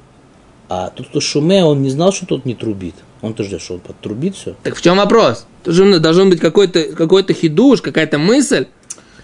А 0.69 0.89
тут 0.89 1.07
кто 1.09 1.21
шуме, 1.21 1.63
он 1.63 1.83
не 1.83 1.91
знал, 1.91 2.11
что 2.11 2.25
тот 2.25 2.45
не 2.45 2.55
трубит. 2.55 2.95
Он-то 3.21 3.43
ждет, 3.43 3.61
что 3.61 3.75
он 3.75 3.79
подтрубит 3.81 4.35
все. 4.35 4.55
Так 4.63 4.75
в 4.75 4.81
чем 4.81 4.97
вопрос? 4.97 5.45
Должен, 5.63 6.01
должен 6.01 6.31
быть 6.31 6.39
какой-то 6.39 6.85
какой 6.95 7.23
хидуш, 7.31 7.81
какая-то 7.81 8.17
мысль. 8.17 8.65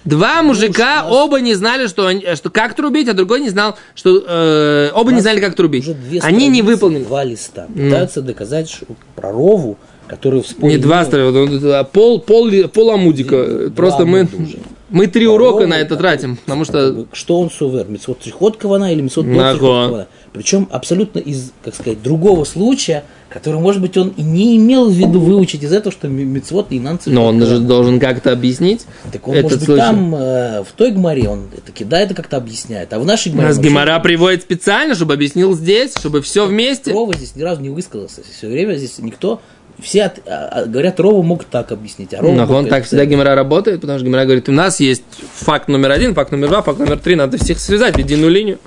Два 0.06 0.44
мужика, 0.44 1.04
нас- 1.04 1.12
оба 1.12 1.42
не 1.42 1.56
знали, 1.56 1.88
что, 1.88 2.06
они- 2.08 2.24
что 2.36 2.50
как 2.52 2.76
трубить, 2.76 3.10
а 3.10 3.14
другой 3.14 3.42
не 3.42 3.50
знал, 3.50 3.76
что 3.96 4.24
э, 4.26 4.92
оба 4.94 5.12
не 5.12 5.22
знали, 5.22 5.40
как 5.42 5.56
трубить. 5.56 5.84
Уже 5.84 5.94
две 5.96 6.20
Они 6.22 6.48
не 6.48 6.62
выполнили. 6.62 7.04
Два 7.04 7.24
листа. 7.24 7.68
Пытаются 7.74 8.22
доказать 8.22 8.70
что 8.70 8.86
про 9.16 9.32
Рову, 9.32 9.78
который 10.10 10.42
вспомнил. 10.42 10.76
Не 10.76 10.82
два 10.82 11.06
страницы, 11.06 11.66
а 11.66 11.84
пол, 11.84 12.20
пол, 12.20 12.50
пол 12.74 12.92
амудика. 12.92 13.72
Просто 13.76 14.06
мы, 14.06 14.22
амуда 14.22 14.38
уже. 14.44 14.58
мы 14.90 15.08
три 15.08 15.26
Про 15.26 15.34
урока 15.36 15.68
на 15.68 15.76
это 15.80 15.96
тратим, 15.96 16.38
потому 16.38 16.66
что 16.66 17.06
Что 17.14 17.40
он 17.40 17.52
сувер? 17.52 17.88
Митцвот 17.88 18.20
трихот 18.20 18.58
кавана 18.58 18.92
или 18.92 19.02
Нагон. 19.38 19.88
кавана? 19.88 20.08
Причем 20.34 20.68
абсолютно 20.72 21.20
из, 21.20 21.52
как 21.64 21.74
сказать, 21.76 22.02
другого 22.04 22.44
случая, 22.44 23.04
который, 23.30 23.60
может 23.60 23.82
быть, 23.82 23.98
он 23.98 24.10
и 24.10 24.22
не 24.22 24.58
имел 24.58 24.90
в 24.90 24.94
виду 24.94 25.20
выучить 25.20 25.64
из 25.64 25.72
этого, 25.74 25.92
что 25.92 26.08
митцвот 26.08 26.68
и 26.72 26.80
нанцев. 26.80 27.12
но 27.14 27.26
он 27.26 27.44
же 27.46 27.60
должен 27.60 28.00
как-то 28.00 28.32
объяснить 28.32 28.86
Так 29.12 29.28
он, 29.28 29.36
может 29.42 29.60
быть, 29.60 29.66
случай. 29.66 29.80
там, 29.82 30.16
э, 30.16 30.64
в 30.64 30.72
той 30.76 30.92
гмаре 30.92 31.30
он 31.30 31.48
это 31.56 31.72
кидает 31.72 32.12
и 32.12 32.14
как-то 32.14 32.38
объясняет. 32.38 32.94
А 32.94 33.00
в 33.00 33.06
нашей 33.06 33.32
У 33.32 33.34
гмаре... 33.36 33.50
нас 33.50 33.60
Гемора 33.60 34.00
приводит 34.00 34.42
специально, 34.44 34.94
чтобы 34.96 35.14
объяснил 35.14 35.54
здесь, 35.56 35.96
чтобы 35.98 36.22
все 36.22 36.46
вместе. 36.48 36.92
Рова 36.92 37.14
здесь 37.16 37.36
ни 37.36 37.42
разу 37.42 37.62
не 37.62 37.70
высказался. 37.70 38.22
Все 38.24 38.48
время 38.48 38.76
здесь 38.76 38.98
никто... 39.00 39.42
Все 39.82 40.04
от- 40.04 40.28
а- 40.28 40.50
а, 40.52 40.66
говорят, 40.66 41.00
Рова 41.00 41.22
мог 41.22 41.44
так 41.46 41.72
объяснить, 41.72 42.14
а 42.14 42.22
Рова 42.22 42.34
Но 42.34 42.54
он 42.54 42.68
так 42.68 42.86
всегда 42.86 43.06
Гемора 43.06 43.36
работает, 43.36 43.82
потому 43.82 44.00
что 44.00 44.06
Гемора 44.06 44.26
говорит, 44.26 44.50
у 44.50 44.52
нас 44.52 44.80
есть 44.80 45.04
факт 45.36 45.68
номер 45.68 45.92
один, 45.92 46.14
факт 46.14 46.32
номер 46.32 46.50
два, 46.50 46.62
факт 46.62 46.80
номер 46.80 47.00
три, 47.00 47.16
надо 47.16 47.38
всех 47.38 47.60
связать 47.60 47.96
в 47.96 48.00
единую 48.00 48.32
линию. 48.32 48.60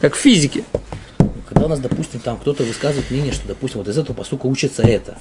Как 0.00 0.14
в 0.14 0.18
физике. 0.18 0.64
Когда 1.48 1.66
у 1.66 1.68
нас, 1.68 1.80
допустим, 1.80 2.20
там 2.20 2.36
кто-то 2.36 2.62
высказывает 2.64 3.10
мнение, 3.10 3.32
что, 3.32 3.48
допустим, 3.48 3.78
вот 3.80 3.88
из 3.88 3.96
этого 3.96 4.14
посука 4.14 4.46
учится 4.46 4.82
это, 4.82 5.16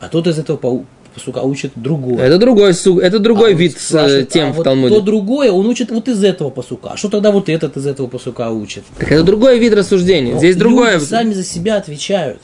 а 0.00 0.08
тот 0.08 0.26
из 0.26 0.38
этого 0.38 0.84
посука 1.14 1.38
учит 1.38 1.72
другое. 1.74 2.22
Это 2.22 2.38
другой, 2.38 2.72
это 2.72 3.18
другой 3.18 3.52
А 3.52 3.54
вид 3.54 3.78
с, 3.78 3.88
спрашивает, 3.88 4.28
э, 4.28 4.32
тем 4.32 4.48
а 4.48 4.52
в 4.52 4.56
вот 4.56 4.64
Талмуде. 4.64 4.94
То 4.94 5.00
другое 5.00 5.50
он 5.50 5.66
учит 5.66 5.90
вот 5.90 6.08
из 6.08 6.22
этого 6.22 6.50
посука. 6.50 6.90
А 6.92 6.96
что 6.96 7.08
тогда 7.08 7.30
вот 7.30 7.48
этот 7.48 7.76
из 7.76 7.86
этого 7.86 8.06
посука 8.06 8.50
учит? 8.50 8.84
Так 8.98 9.10
это 9.10 9.22
другой 9.22 9.58
вид 9.58 9.72
рассуждения. 9.74 10.34
Но 10.34 10.38
Здесь 10.38 10.56
другое. 10.56 10.94
люди 10.94 11.04
сами 11.04 11.32
за 11.32 11.44
себя 11.44 11.76
отвечают. 11.76 12.40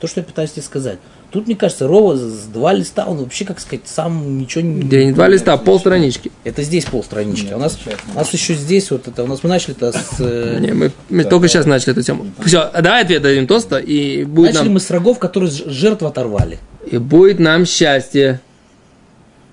То, 0.00 0.06
что 0.06 0.20
я 0.20 0.24
пытаюсь 0.24 0.52
тебе 0.52 0.62
сказать. 0.62 0.98
Тут, 1.30 1.46
мне 1.46 1.56
кажется, 1.56 1.86
Рова 1.86 2.16
с 2.16 2.44
два 2.46 2.72
листа, 2.72 3.04
он 3.04 3.18
вообще, 3.18 3.44
как 3.44 3.60
сказать, 3.60 3.82
сам 3.84 4.38
ничего 4.38 4.62
не... 4.62 4.80
Где 4.80 5.04
не 5.04 5.12
два 5.12 5.28
листа, 5.28 5.52
а 5.52 5.58
полстранички. 5.58 6.32
Это 6.44 6.62
здесь 6.62 6.86
полстранички. 6.86 7.44
Нет, 7.44 7.56
у 7.56 7.58
нас, 7.58 7.78
у 8.14 8.16
нас 8.16 8.32
еще 8.32 8.54
здесь 8.54 8.90
вот 8.90 9.08
это, 9.08 9.24
у 9.24 9.26
нас 9.26 9.42
мы 9.42 9.50
начали-то 9.50 9.92
с... 9.92 10.16
э, 10.20 10.58
Не, 10.60 10.72
мы, 10.72 10.90
мы 11.10 11.24
только 11.24 11.48
сейчас 11.48 11.66
начали 11.66 11.92
эту 11.92 12.02
тему. 12.02 12.28
Все, 12.46 12.70
давай 12.80 13.02
ответ 13.02 13.20
дадим 13.20 13.46
тоста, 13.46 13.76
и 13.76 14.24
будет 14.24 14.54
начали 14.54 14.64
нам, 14.64 14.74
мы 14.74 14.80
с 14.80 14.90
рогов, 14.90 15.18
которые 15.18 15.50
жертву 15.50 16.06
оторвали. 16.06 16.58
и 16.90 16.96
будет 16.96 17.40
нам 17.40 17.66
счастье. 17.66 18.40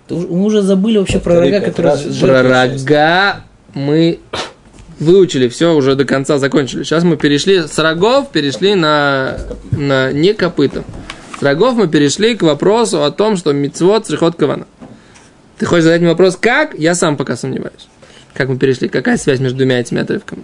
Мы 0.09 0.45
уже 0.45 0.61
забыли 0.61 0.99
вообще 0.99 1.19
про 1.19 1.41
рога, 1.41 1.59
которые 1.59 1.97
Про 2.21 2.43
рога 2.43 3.41
мы 3.73 4.19
выучили, 4.99 5.49
все 5.49 5.75
уже 5.75 5.95
до 5.95 6.05
конца 6.05 6.37
закончили. 6.37 6.83
Сейчас 6.83 7.03
мы 7.03 7.17
перешли 7.17 7.67
с 7.67 7.77
рогов, 7.79 8.29
перешли 8.31 8.75
на, 8.75 9.37
на 9.71 10.13
не 10.13 10.33
копыта. 10.33 10.83
С 11.37 11.43
рогов 11.43 11.75
мы 11.75 11.87
перешли 11.87 12.35
к 12.35 12.43
вопросу 12.43 13.03
о 13.03 13.11
том, 13.11 13.35
что 13.35 13.51
мицвод 13.51 14.07
приход 14.07 14.35
кавана. 14.35 14.67
Ты 15.57 15.65
хочешь 15.65 15.83
задать 15.83 16.01
мне 16.01 16.09
вопрос, 16.09 16.37
как? 16.37 16.77
Я 16.77 16.95
сам 16.95 17.17
пока 17.17 17.35
сомневаюсь. 17.35 17.87
Как 18.33 18.49
мы 18.49 18.57
перешли, 18.57 18.87
какая 18.87 19.17
связь 19.17 19.39
между 19.39 19.59
двумя 19.59 19.79
этими 19.79 20.01
отрывками? 20.01 20.43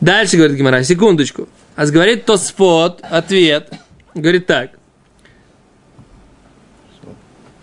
Дальше 0.00 0.36
говорит 0.36 0.56
Гимара, 0.56 0.82
секундочку. 0.82 1.48
А 1.74 1.86
говорит 1.86 2.24
Тосфот, 2.24 3.00
ответ, 3.02 3.72
говорит 4.14 4.46
так. 4.46 4.70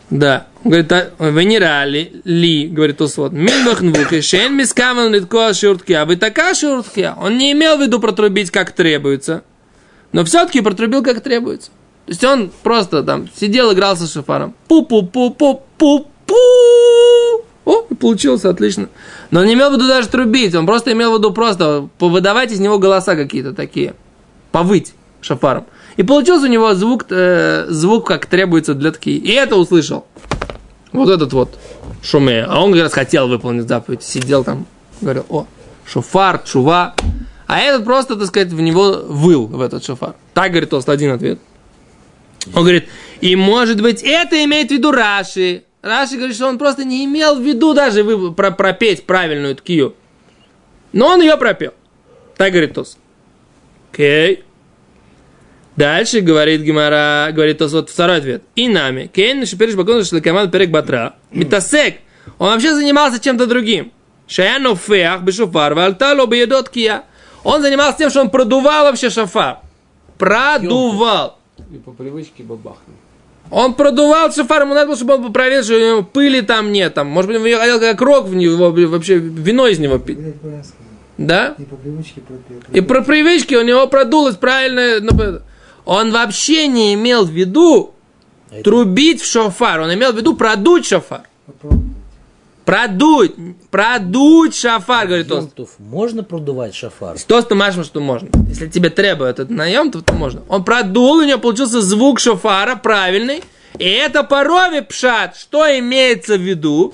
Да. 0.09 0.47
Он 0.63 0.69
говорит, 0.69 0.91
«А, 0.91 1.11
венерали 1.19 2.21
ли, 2.23 2.67
говорит 2.67 2.97
Тосфот, 2.97 3.33
мин 3.33 3.63
махнвухи, 3.65 4.21
шен 4.21 4.55
мискаман 4.55 5.11
литко 5.13 5.49
а 5.49 6.05
вы 6.05 6.15
такая 6.15 6.53
шуртки. 6.53 7.11
Он 7.17 7.37
не 7.37 7.51
имел 7.51 7.77
в 7.77 7.81
виду 7.81 7.99
протрубить, 7.99 8.51
как 8.51 8.71
требуется, 8.71 9.43
но 10.11 10.23
все-таки 10.23 10.61
протрубил, 10.61 11.03
как 11.03 11.21
требуется. 11.21 11.71
То 12.05 12.11
есть 12.11 12.23
он 12.23 12.51
просто 12.63 13.03
там 13.03 13.29
сидел, 13.33 13.71
играл 13.73 13.95
со 13.95 14.07
шофаром. 14.07 14.53
Пу-пу-пу-пу-пу-пу. 14.67 16.03
О, 17.65 17.85
и 17.89 17.95
получилось, 17.95 18.43
отлично. 18.43 18.89
Но 19.31 19.39
он 19.39 19.45
не 19.45 19.53
имел 19.53 19.69
в 19.69 19.73
виду 19.73 19.87
даже 19.87 20.09
трубить, 20.09 20.53
он 20.53 20.65
просто 20.65 20.91
имел 20.91 21.13
в 21.13 21.19
виду 21.19 21.31
просто 21.31 21.87
выдавать 21.99 22.51
из 22.51 22.59
него 22.59 22.77
голоса 22.77 23.15
какие-то 23.15 23.53
такие. 23.53 23.93
Повыть 24.51 24.93
шофаром. 25.21 25.65
И 25.95 26.03
получился 26.03 26.47
у 26.47 26.49
него 26.49 26.73
звук, 26.73 27.05
э, 27.09 27.67
звук, 27.69 28.07
как 28.07 28.25
требуется 28.25 28.73
для 28.73 28.91
таки. 28.91 29.17
И 29.17 29.31
это 29.31 29.55
услышал. 29.55 30.05
Вот 30.91 31.09
этот 31.09 31.31
вот 31.33 31.57
шуме. 32.03 32.43
А 32.43 32.61
он 32.61 32.73
как 32.73 32.81
раз 32.81 32.93
хотел 32.93 33.27
выполнить 33.27 33.67
заповедь. 33.67 34.03
Сидел 34.03 34.43
там, 34.43 34.65
говорил, 35.01 35.25
о, 35.29 35.45
шофар, 35.85 36.41
чува. 36.45 36.95
А 37.47 37.59
этот 37.59 37.85
просто, 37.85 38.15
так 38.15 38.27
сказать, 38.27 38.49
в 38.49 38.59
него 38.59 39.03
выл, 39.07 39.47
в 39.47 39.61
этот 39.61 39.85
шофар. 39.85 40.15
Так, 40.33 40.51
говорит 40.51 40.69
Тост, 40.69 40.89
один 40.89 41.11
ответ. 41.11 41.39
Он 42.53 42.61
говорит, 42.63 42.87
и 43.21 43.35
может 43.35 43.81
быть 43.81 44.01
это 44.03 44.43
имеет 44.43 44.69
в 44.69 44.71
виду 44.71 44.91
Раши. 44.91 45.63
Раши 45.81 46.15
говорит, 46.15 46.35
что 46.35 46.47
он 46.47 46.57
просто 46.57 46.83
не 46.83 47.05
имел 47.05 47.35
в 47.35 47.41
виду 47.41 47.73
даже 47.73 48.03
вы- 48.03 48.33
про- 48.33 48.51
пропеть 48.51 49.05
правильную 49.05 49.55
ткию. 49.55 49.95
Но 50.91 51.07
он 51.07 51.21
ее 51.21 51.37
пропел. 51.37 51.73
Так 52.37 52.51
говорит 52.51 52.73
Тос. 52.73 52.97
Окей. 53.91 54.43
Дальше 55.75 56.19
говорит 56.21 56.61
Гимара, 56.61 57.29
говорит 57.31 57.57
Тос, 57.57 57.73
вот 57.73 57.89
второй 57.89 58.17
ответ. 58.17 58.43
И 58.55 58.67
нами. 58.67 59.09
Кейн 59.13 59.45
шипериш 59.45 59.75
бакон 59.75 60.03
шлакаман 60.03 60.51
перек 60.51 60.69
батра. 60.69 61.15
Митасек. 61.31 61.97
Он 62.37 62.51
вообще 62.51 62.75
занимался 62.75 63.19
чем-то 63.19 63.47
другим. 63.47 63.91
Шаяну 64.27 64.75
феах 64.75 65.21
бешуфар, 65.21 65.73
вальтало 65.73 66.25
беедот 66.27 66.69
кия. 66.69 67.03
Он 67.43 67.61
занимался 67.61 67.97
тем, 67.97 68.09
что 68.09 68.21
он 68.21 68.29
продувал 68.29 68.85
вообще 68.85 69.09
шафар. 69.09 69.59
Продувал. 70.17 71.39
И 71.71 71.77
по 71.77 71.91
привычке 71.91 72.43
бабахнул. 72.43 72.95
Он 73.51 73.73
продувал 73.73 74.31
шафар, 74.31 74.61
ему 74.63 74.73
надо 74.73 74.87
было, 74.87 74.95
чтобы 74.95 75.15
он 75.15 75.33
проверил, 75.33 75.63
что 75.63 75.75
у 75.75 75.79
него 75.79 76.03
пыли 76.03 76.41
там 76.41 76.71
нет. 76.71 76.93
Там. 76.93 77.07
Может 77.07 77.29
быть, 77.29 77.37
он 77.53 77.59
хотел 77.59 77.79
как 77.79 78.01
рог 78.01 78.25
в 78.25 78.35
него, 78.35 78.71
вообще 78.71 79.17
вино 79.17 79.67
из 79.67 79.79
него 79.79 79.97
пить. 79.97 80.17
Да? 81.17 81.55
И 81.57 81.63
по 81.63 81.75
привычке 81.75 82.21
пропил. 82.21 82.61
И 82.71 82.81
про 82.81 83.01
привычки 83.01 83.53
у 83.55 83.61
него 83.63 83.85
продулось 83.87 84.35
правильно. 84.35 84.99
ну, 85.01 85.39
Он 85.85 86.11
вообще 86.11 86.67
не 86.67 86.93
имел 86.95 87.25
в 87.25 87.29
виду 87.31 87.93
А 88.49 88.55
это- 88.55 88.63
трубить 88.63 89.21
в 89.21 89.25
шофар. 89.29 89.81
Он 89.81 89.93
имел 89.93 90.13
в 90.13 90.17
виду 90.17 90.35
продуть 90.35 90.85
шофар. 90.87 91.23
Попробуй. 91.45 91.82
Продуть. 92.65 93.35
Продуть 93.71 94.55
шофар, 94.55 95.07
говорит 95.07 95.31
он. 95.31 95.49
Можно 95.79 96.23
продувать 96.23 96.73
шафар? 96.75 97.17
С 97.17 97.23
тостом 97.25 97.57
машем, 97.57 97.83
что 97.83 97.99
можно. 97.99 98.29
Если 98.47 98.67
тебе 98.67 98.89
требует 98.89 99.39
этот 99.39 99.49
наем, 99.49 99.91
то, 99.91 100.01
то 100.01 100.13
можно. 100.13 100.43
Он 100.47 100.63
продул, 100.63 101.17
у 101.17 101.23
него 101.23 101.39
получился 101.39 101.81
звук 101.81 102.19
шофара 102.19 102.75
правильный. 102.75 103.43
И 103.79 103.85
это 103.85 104.23
по 104.23 104.43
рове 104.43 104.81
пшат. 104.81 105.35
Что 105.35 105.65
имеется 105.79 106.37
в 106.37 106.41
виду? 106.41 106.93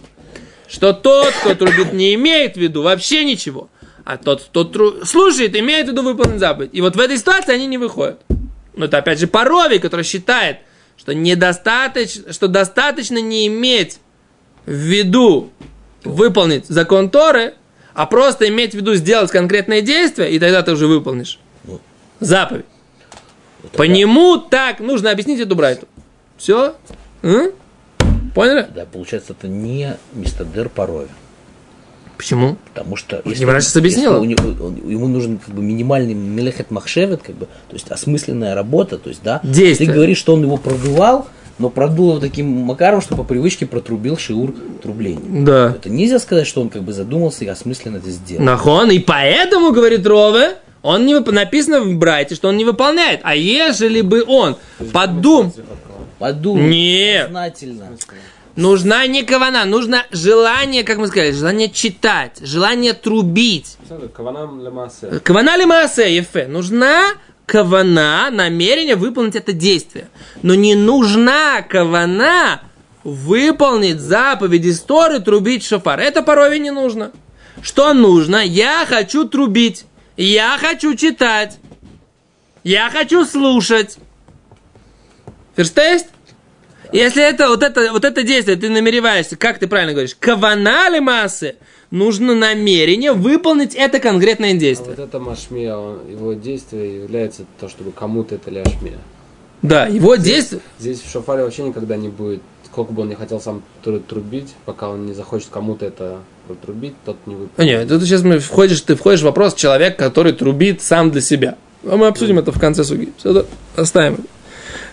Что 0.67 0.93
тот, 0.93 1.33
кто 1.41 1.55
трубит, 1.55 1.93
не 1.93 2.15
имеет 2.15 2.55
в 2.55 2.59
виду 2.59 2.81
вообще 2.81 3.25
ничего. 3.25 3.69
А 4.05 4.17
тот, 4.17 4.41
кто 4.43 4.63
тру- 4.63 5.05
слушает, 5.05 5.55
имеет 5.55 5.87
в 5.87 5.91
виду 5.91 6.03
выполнить 6.03 6.39
заповедь. 6.39 6.71
И 6.73 6.81
вот 6.81 6.95
в 6.95 6.99
этой 6.99 7.17
ситуации 7.17 7.53
они 7.53 7.67
не 7.67 7.77
выходят. 7.77 8.19
Но 8.75 8.85
это 8.85 8.97
опять 8.97 9.19
же 9.19 9.27
по 9.27 9.43
рове, 9.43 9.79
который 9.79 10.05
считает, 10.05 10.59
что, 10.97 11.13
недостаточно, 11.13 12.33
что 12.33 12.47
достаточно 12.47 13.19
не 13.19 13.47
иметь 13.47 13.99
в 14.69 14.73
виду 14.73 15.49
выполнить 16.03 16.67
закон 16.67 17.09
Торы, 17.09 17.55
а 17.93 18.05
просто 18.05 18.47
иметь 18.47 18.71
в 18.71 18.75
виду 18.75 18.93
сделать 18.95 19.31
конкретное 19.31 19.81
действие, 19.81 20.31
и 20.31 20.39
тогда 20.39 20.61
ты 20.61 20.71
уже 20.71 20.87
выполнишь 20.87 21.39
заповедь. 22.19 22.65
Вот 23.63 23.71
По 23.73 23.83
нему 23.83 24.37
так 24.37 24.79
нужно 24.79 25.11
объяснить 25.11 25.39
эту 25.39 25.55
брайту. 25.55 25.87
Все? 26.37 26.75
Поняли? 28.33 28.67
Да, 28.73 28.85
получается, 28.85 29.33
это 29.37 29.47
не 29.47 29.97
мистадер 30.13 30.69
порове. 30.69 31.09
Почему? 32.17 32.57
Потому 32.73 32.95
что 32.97 33.21
Гемора 33.25 33.61
сейчас 33.61 33.77
объяснила. 33.77 34.21
если 34.21 34.35
у 34.43 34.49
него- 34.51 34.65
он- 34.65 34.89
ему 34.89 35.07
нужен 35.07 35.37
как 35.39 35.55
бы 35.55 35.61
минимальный 35.61 36.13
мелехет 36.13 36.69
махшевет, 36.69 37.21
как 37.23 37.35
бы, 37.35 37.45
то 37.45 37.73
есть 37.73 37.89
осмысленная 37.89 38.55
работа, 38.55 38.97
то 38.97 39.09
есть, 39.09 39.23
да, 39.23 39.39
Действие. 39.41 39.87
ты 39.89 39.95
говоришь, 39.95 40.17
что 40.17 40.33
он 40.33 40.43
его 40.43 40.57
продувал, 40.57 41.27
но 41.59 41.69
продул 41.69 42.11
его 42.11 42.19
таким 42.19 42.47
макаром, 42.47 43.01
что 43.01 43.15
по 43.15 43.23
привычке 43.23 43.65
протрубил 43.65 44.17
шиур 44.17 44.53
трубления. 44.81 45.43
Да. 45.43 45.75
Это 45.75 45.89
нельзя 45.89 46.19
сказать, 46.19 46.47
что 46.47 46.61
он 46.61 46.69
как 46.69 46.83
бы 46.83 46.93
задумался 46.93 47.45
и 47.45 47.47
осмысленно 47.47 47.97
это 47.97 48.09
сделал. 48.09 48.43
Нахон, 48.43 48.89
и 48.91 48.99
поэтому, 48.99 49.71
говорит 49.71 50.07
Рове, 50.07 50.57
он 50.81 51.05
не 51.05 51.13
вып- 51.13 51.31
написано 51.31 51.81
в 51.81 51.93
Брайте, 51.95 52.35
что 52.35 52.47
он 52.47 52.57
не 52.57 52.65
выполняет. 52.65 53.19
А 53.23 53.35
ежели 53.35 54.01
бы 54.01 54.23
он 54.25 54.55
подум... 54.93 55.53
Подумай. 56.17 56.63
Нет. 56.63 57.23
Сознательно. 57.27 57.97
Нужна 58.55 59.07
не 59.07 59.23
кавана, 59.23 59.63
нужно 59.63 60.05
желание, 60.11 60.83
как 60.83 60.97
мы 60.97 61.07
сказали, 61.07 61.31
желание 61.31 61.69
читать, 61.69 62.39
желание 62.41 62.91
трубить. 62.91 63.77
Каванам 64.13 64.61
лемасе. 64.61 65.21
Кавана 65.23 65.55
ли 65.55 65.65
маасе, 65.65 66.13
ефе. 66.13 66.47
Нужна 66.47 67.05
кавана, 67.49 68.29
намерение 68.31 68.95
выполнить 68.95 69.35
это 69.35 69.53
действие. 69.53 70.07
Но 70.43 70.53
не 70.53 70.75
нужна 70.75 71.63
кавана 71.63 72.61
выполнить 73.03 73.99
заповедь 73.99 74.67
истории, 74.67 75.17
трубить 75.17 75.65
шофар. 75.65 75.99
Это 75.99 76.21
порой 76.21 76.59
не 76.59 76.69
нужно. 76.69 77.11
Что 77.63 77.93
нужно? 77.93 78.45
Я 78.45 78.85
хочу 78.87 79.25
трубить. 79.25 79.85
Я 80.15 80.59
хочу 80.61 80.93
читать. 80.93 81.57
Я 82.63 82.91
хочу 82.91 83.25
слушать. 83.25 83.97
Ферштейст? 85.55 86.05
Если 86.91 87.23
это 87.23 87.49
вот, 87.49 87.63
это 87.63 87.91
вот 87.91 88.05
это 88.05 88.21
действие, 88.21 88.57
ты 88.57 88.69
намереваешься, 88.69 89.37
как 89.37 89.57
ты 89.57 89.67
правильно 89.67 89.93
говоришь, 89.93 90.15
кавана 90.19 90.89
ли 90.89 90.99
массы, 90.99 91.55
нужно 91.91 92.35
намерение 92.35 93.13
выполнить 93.13 93.75
это 93.75 93.99
конкретное 93.99 94.51
А 94.51 94.57
действие. 94.57 94.95
вот 94.95 94.99
это 95.07 95.19
машмия, 95.19 95.75
он- 95.75 95.99
его 96.09 96.33
действие 96.33 97.01
является 97.03 97.43
то, 97.59 97.67
чтобы 97.69 97.91
кому-то 97.91 98.35
это 98.35 98.51
ляшмия. 98.51 98.97
Да, 99.61 99.87
его 99.87 100.15
действие. 100.15 100.61
Здесь 100.79 101.01
в 101.01 101.11
шофаре 101.11 101.43
вообще 101.43 101.63
никогда 101.63 101.97
не 101.97 102.07
будет, 102.07 102.41
сколько 102.65 102.93
бы 102.93 103.01
он 103.01 103.09
не 103.09 103.15
хотел 103.15 103.41
сам 103.41 103.61
тру- 103.83 103.99
трубить, 103.99 104.53
пока 104.65 104.89
он 104.89 105.05
не 105.05 105.13
захочет 105.13 105.49
кому-то 105.49 105.85
это 105.85 106.19
протрубить, 106.47 106.93
тот 107.05 107.17
не 107.25 107.35
А, 107.35 107.37
выполнит. 107.37 107.71
Нет, 107.71 107.87
тут 107.89 108.03
сейчас 108.03 108.21
мы 108.23 108.39
входишь, 108.39 108.79
ты 108.81 108.95
входишь 108.95 109.19
в 109.21 109.23
вопрос 109.25 109.55
человек, 109.55 109.97
который 109.97 110.31
трубит 110.31 110.81
сам 110.81 111.11
для 111.11 111.21
себя. 111.21 111.55
А 111.83 111.97
мы 111.97 112.07
обсудим 112.07 112.39
это 112.39 112.51
в 112.51 112.59
конце 112.59 112.83
суги. 112.83 113.11
Все, 113.17 113.33
да, 113.33 113.45
оставим. 113.75 114.17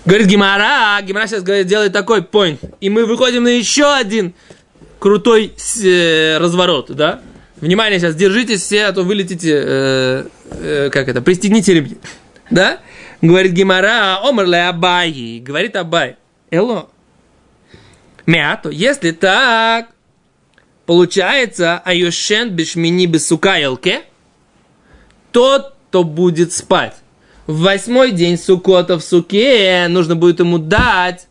Говорит 0.04 0.28
Гимара, 0.28 1.00
Гимара 1.02 1.26
сейчас 1.26 1.42
говорит, 1.42 1.66
делает 1.66 1.92
такой 1.92 2.20
point. 2.20 2.58
И 2.80 2.90
мы 2.90 3.06
выходим 3.06 3.42
на 3.44 3.48
еще 3.48 3.92
один 3.92 4.34
крутой 4.98 5.52
э, 5.82 6.38
разворот, 6.38 6.90
да? 6.90 7.20
Внимание 7.56 7.98
сейчас, 7.98 8.14
держитесь 8.14 8.62
все, 8.62 8.86
а 8.86 8.92
то 8.92 9.02
вылетите, 9.02 9.52
э, 9.52 10.26
э, 10.50 10.90
как 10.90 11.08
это, 11.08 11.22
пристегните 11.22 11.74
ремни. 11.74 11.96
Да? 12.50 12.80
Говорит 13.22 13.52
Гимара, 13.52 14.18
омрле 14.22 14.68
Абай, 14.68 15.40
говорит 15.42 15.74
Абай. 15.76 16.16
Эло. 16.50 16.90
Мято, 18.26 18.70
если 18.70 19.12
так, 19.12 19.88
получается, 20.84 21.80
аюшен 21.84 22.50
бешмини 22.50 23.06
бесука 23.06 23.56
елке, 23.56 24.02
тот, 25.32 25.74
кто 25.88 26.04
будет 26.04 26.52
спать 26.52 26.94
в 27.46 27.60
восьмой 27.60 28.10
день 28.12 28.38
Сукота 28.38 28.98
в 28.98 29.02
Суке 29.02 29.86
нужно 29.88 30.16
будет 30.16 30.40
ему 30.40 30.58
дать 30.58 31.28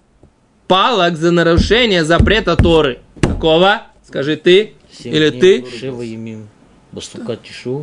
палок 0.67 1.17
за 1.17 1.31
нарушение 1.31 2.03
запрета 2.03 2.55
Торы. 2.55 2.99
Какого? 3.35 3.83
Скажи 4.07 4.37
ты 4.37 4.73
или 5.03 5.29
ты. 5.29 5.65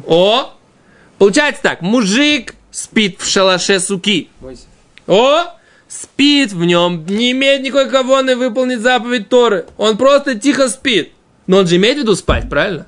О! 0.07 0.55
Получается 1.19 1.63
так, 1.63 1.83
мужик 1.83 2.55
спит 2.71 3.21
в 3.21 3.29
шалаше 3.29 3.79
суки. 3.81 4.29
О! 5.07 5.45
Спит 5.89 6.53
в 6.53 6.65
нем, 6.65 7.05
не 7.05 7.33
имеет 7.33 7.63
никакой 7.63 7.91
кавоны 7.91 8.35
выполнить 8.35 8.81
заповедь 8.81 9.29
Торы. 9.29 9.67
Он 9.77 9.99
просто 9.99 10.35
тихо 10.37 10.71
спит. 10.71 11.13
Но 11.47 11.59
он 11.59 11.67
же 11.67 11.77
имеет 11.77 11.99
в 11.99 12.01
виду 12.01 12.15
спать, 12.17 12.49
правильно? 12.49 12.87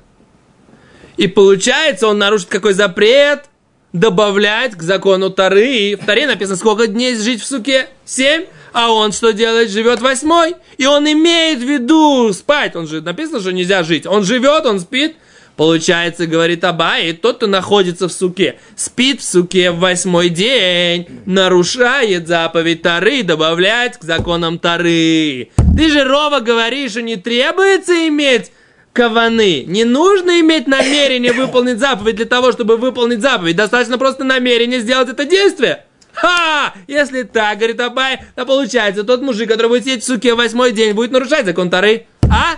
И 1.17 1.27
получается, 1.27 2.07
он 2.07 2.17
нарушит 2.17 2.47
какой 2.47 2.73
запрет, 2.73 3.45
добавляет 3.93 4.75
к 4.75 4.81
закону 4.81 5.29
Торы. 5.29 5.71
И 5.71 5.95
в 5.95 6.03
Торе 6.03 6.25
написано, 6.25 6.57
сколько 6.57 6.87
дней 6.87 7.15
жить 7.15 7.41
в 7.41 7.45
суке? 7.45 7.89
Семь. 8.05 8.45
А 8.75 8.91
он 8.91 9.13
что 9.13 9.31
делает? 9.31 9.71
Живет 9.71 10.01
восьмой. 10.01 10.55
И 10.77 10.85
он 10.85 11.09
имеет 11.09 11.59
в 11.59 11.63
виду 11.63 12.33
спать. 12.33 12.75
Он 12.75 12.87
же 12.87 12.99
написано, 12.99 13.39
что 13.39 13.53
нельзя 13.53 13.83
жить. 13.83 14.05
Он 14.05 14.25
живет, 14.25 14.65
он 14.65 14.81
спит. 14.81 15.15
Получается, 15.55 16.27
говорит 16.27 16.61
Абай, 16.65 17.13
тот, 17.13 17.37
кто 17.37 17.47
находится 17.47 18.09
в 18.09 18.11
суке, 18.11 18.59
спит 18.75 19.21
в 19.21 19.23
суке 19.23 19.71
в 19.71 19.79
восьмой 19.79 20.27
день, 20.27 21.07
нарушает 21.25 22.27
заповедь 22.27 22.81
Тары, 22.81 23.23
добавляет 23.23 23.95
к 23.95 24.03
законам 24.03 24.59
Тары. 24.59 25.51
Ты 25.77 25.89
же, 25.89 26.03
Рова, 26.03 26.41
говоришь, 26.41 26.91
что 26.91 27.01
не 27.01 27.15
требуется 27.15 28.09
иметь 28.09 28.51
каваны. 28.91 29.63
Не 29.65 29.85
нужно 29.85 30.41
иметь 30.41 30.67
намерение 30.67 31.31
выполнить 31.31 31.79
заповедь 31.79 32.17
для 32.17 32.25
того, 32.25 32.51
чтобы 32.51 32.75
выполнить 32.75 33.21
заповедь. 33.21 33.55
Достаточно 33.55 33.97
просто 33.97 34.25
намерение 34.25 34.81
сделать 34.81 35.07
это 35.07 35.23
действие. 35.23 35.85
Ха! 36.15 36.73
Если 36.87 37.23
так, 37.23 37.57
говорит 37.57 37.79
Абай, 37.79 38.19
то 38.35 38.45
получается, 38.45 39.03
тот 39.03 39.21
мужик, 39.21 39.49
который 39.49 39.67
будет 39.67 39.83
сидеть 39.83 40.03
в 40.03 40.07
суке 40.07 40.33
восьмой 40.33 40.71
день, 40.71 40.93
будет 40.93 41.11
нарушать 41.11 41.45
закон 41.45 41.69
Тары. 41.69 42.07
А? 42.23 42.57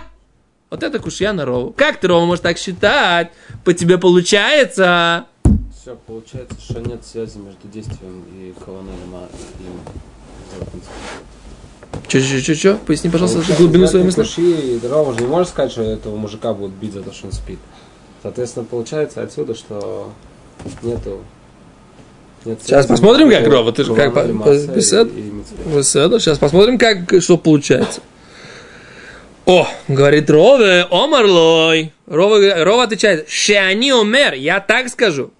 Вот 0.70 0.82
это 0.82 0.98
кушья 0.98 1.32
на 1.32 1.44
Рову. 1.44 1.74
Как 1.76 1.98
ты, 1.98 2.08
Рова, 2.08 2.24
можешь 2.24 2.42
так 2.42 2.58
считать? 2.58 3.32
По 3.64 3.72
тебе 3.72 3.98
получается. 3.98 5.26
Все, 5.74 5.96
получается, 6.06 6.60
что 6.60 6.80
нет 6.80 7.04
связи 7.04 7.38
между 7.38 7.66
действием 7.68 8.24
и 8.32 8.54
каваной 8.64 8.92
лима. 8.92 9.28
Че, 12.06 12.22
че, 12.22 12.42
че, 12.42 12.54
че? 12.54 12.74
Поясни, 12.86 13.10
пожалуйста, 13.10 13.54
глубину 13.56 13.86
своей 13.86 14.04
мысли. 14.04 14.22
Куши 14.22 14.42
и 14.42 14.78
дрова 14.78 15.10
уже 15.10 15.20
не 15.20 15.26
можешь 15.26 15.48
сказать, 15.48 15.72
что 15.72 15.82
этого 15.82 16.16
мужика 16.16 16.52
будут 16.52 16.74
бить 16.74 16.92
за 16.92 17.02
то, 17.02 17.12
что 17.12 17.26
он 17.26 17.32
спит. 17.32 17.58
Соответственно, 18.22 18.66
получается 18.66 19.22
отсюда, 19.22 19.54
что 19.54 20.12
нету... 20.82 21.22
Сейчас 22.44 22.86
посмотрим, 22.86 23.30
как, 23.30 23.44
же 23.44 23.94
как. 23.94 24.14
Сейчас 26.20 26.38
посмотрим, 26.38 26.78
как, 26.78 27.22
что 27.22 27.36
получается. 27.36 28.00
О, 29.46 29.66
говорит 29.88 30.28
Рове, 30.28 30.86
Омарлой. 30.90 31.92
Рова, 32.06 32.64
Рова 32.64 32.82
отвечает, 32.84 33.28
Шеани 33.30 33.90
Омер, 33.90 34.34
я 34.34 34.60
так 34.60 34.88
скажу. 34.88 35.30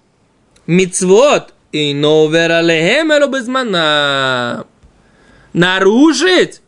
Мицвод 0.65 1.53
и 1.71 1.93
новер 1.93 2.51
алехем 2.51 3.11
эло 3.11 3.27
безмана. 3.27 4.65
Нарушить 5.53 6.61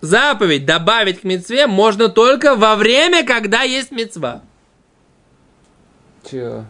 заповедь, 0.00 0.66
добавить 0.66 1.20
к 1.20 1.24
мецве 1.24 1.66
можно 1.66 2.08
только 2.08 2.54
во 2.54 2.76
время, 2.76 3.24
когда 3.24 3.62
есть 3.62 3.90
мецва. 3.90 4.42
Чё? 6.28 6.64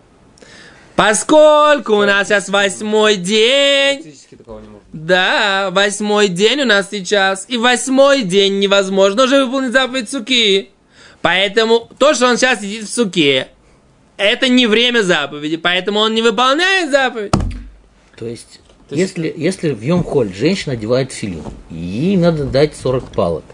Поскольку 1.05 1.97
у 1.97 2.05
нас 2.05 2.29
сейчас 2.29 2.49
восьмой 2.49 3.17
день. 3.17 4.05
Да, 4.93 5.71
восьмой 5.73 6.29
день 6.29 6.61
у 6.61 6.65
нас 6.65 6.91
сейчас. 6.93 7.45
И 7.49 7.57
восьмой 7.57 8.23
день 8.23 8.61
невозможно 8.61 9.25
уже 9.25 9.45
выполнить 9.45 9.73
заповедь 9.73 10.09
суки. 10.09 10.71
Поэтому 11.21 11.91
то, 11.99 12.15
что 12.15 12.29
он 12.29 12.37
сейчас 12.37 12.61
сидит 12.61 12.85
в 12.85 12.95
суке, 12.95 13.49
это 14.17 14.49
не 14.49 14.69
время 14.69 15.03
заповеди, 15.03 15.57
поэтому 15.57 15.99
он 15.99 16.15
не 16.15 16.23
выполняет 16.23 16.93
заповедь. 16.93 17.33
То 18.17 18.27
есть, 18.29 18.61
То 18.89 18.95
есть- 18.95 19.17
если, 19.17 19.35
если 19.37 19.71
в 19.73 19.83
Йом-Холь 19.83 20.33
женщина 20.33 20.75
одевает 20.75 21.11
филин, 21.11 21.43
ей 21.69 22.17
надо 22.17 22.45
дать 22.45 22.77
40 22.77 23.11
палок. 23.11 23.45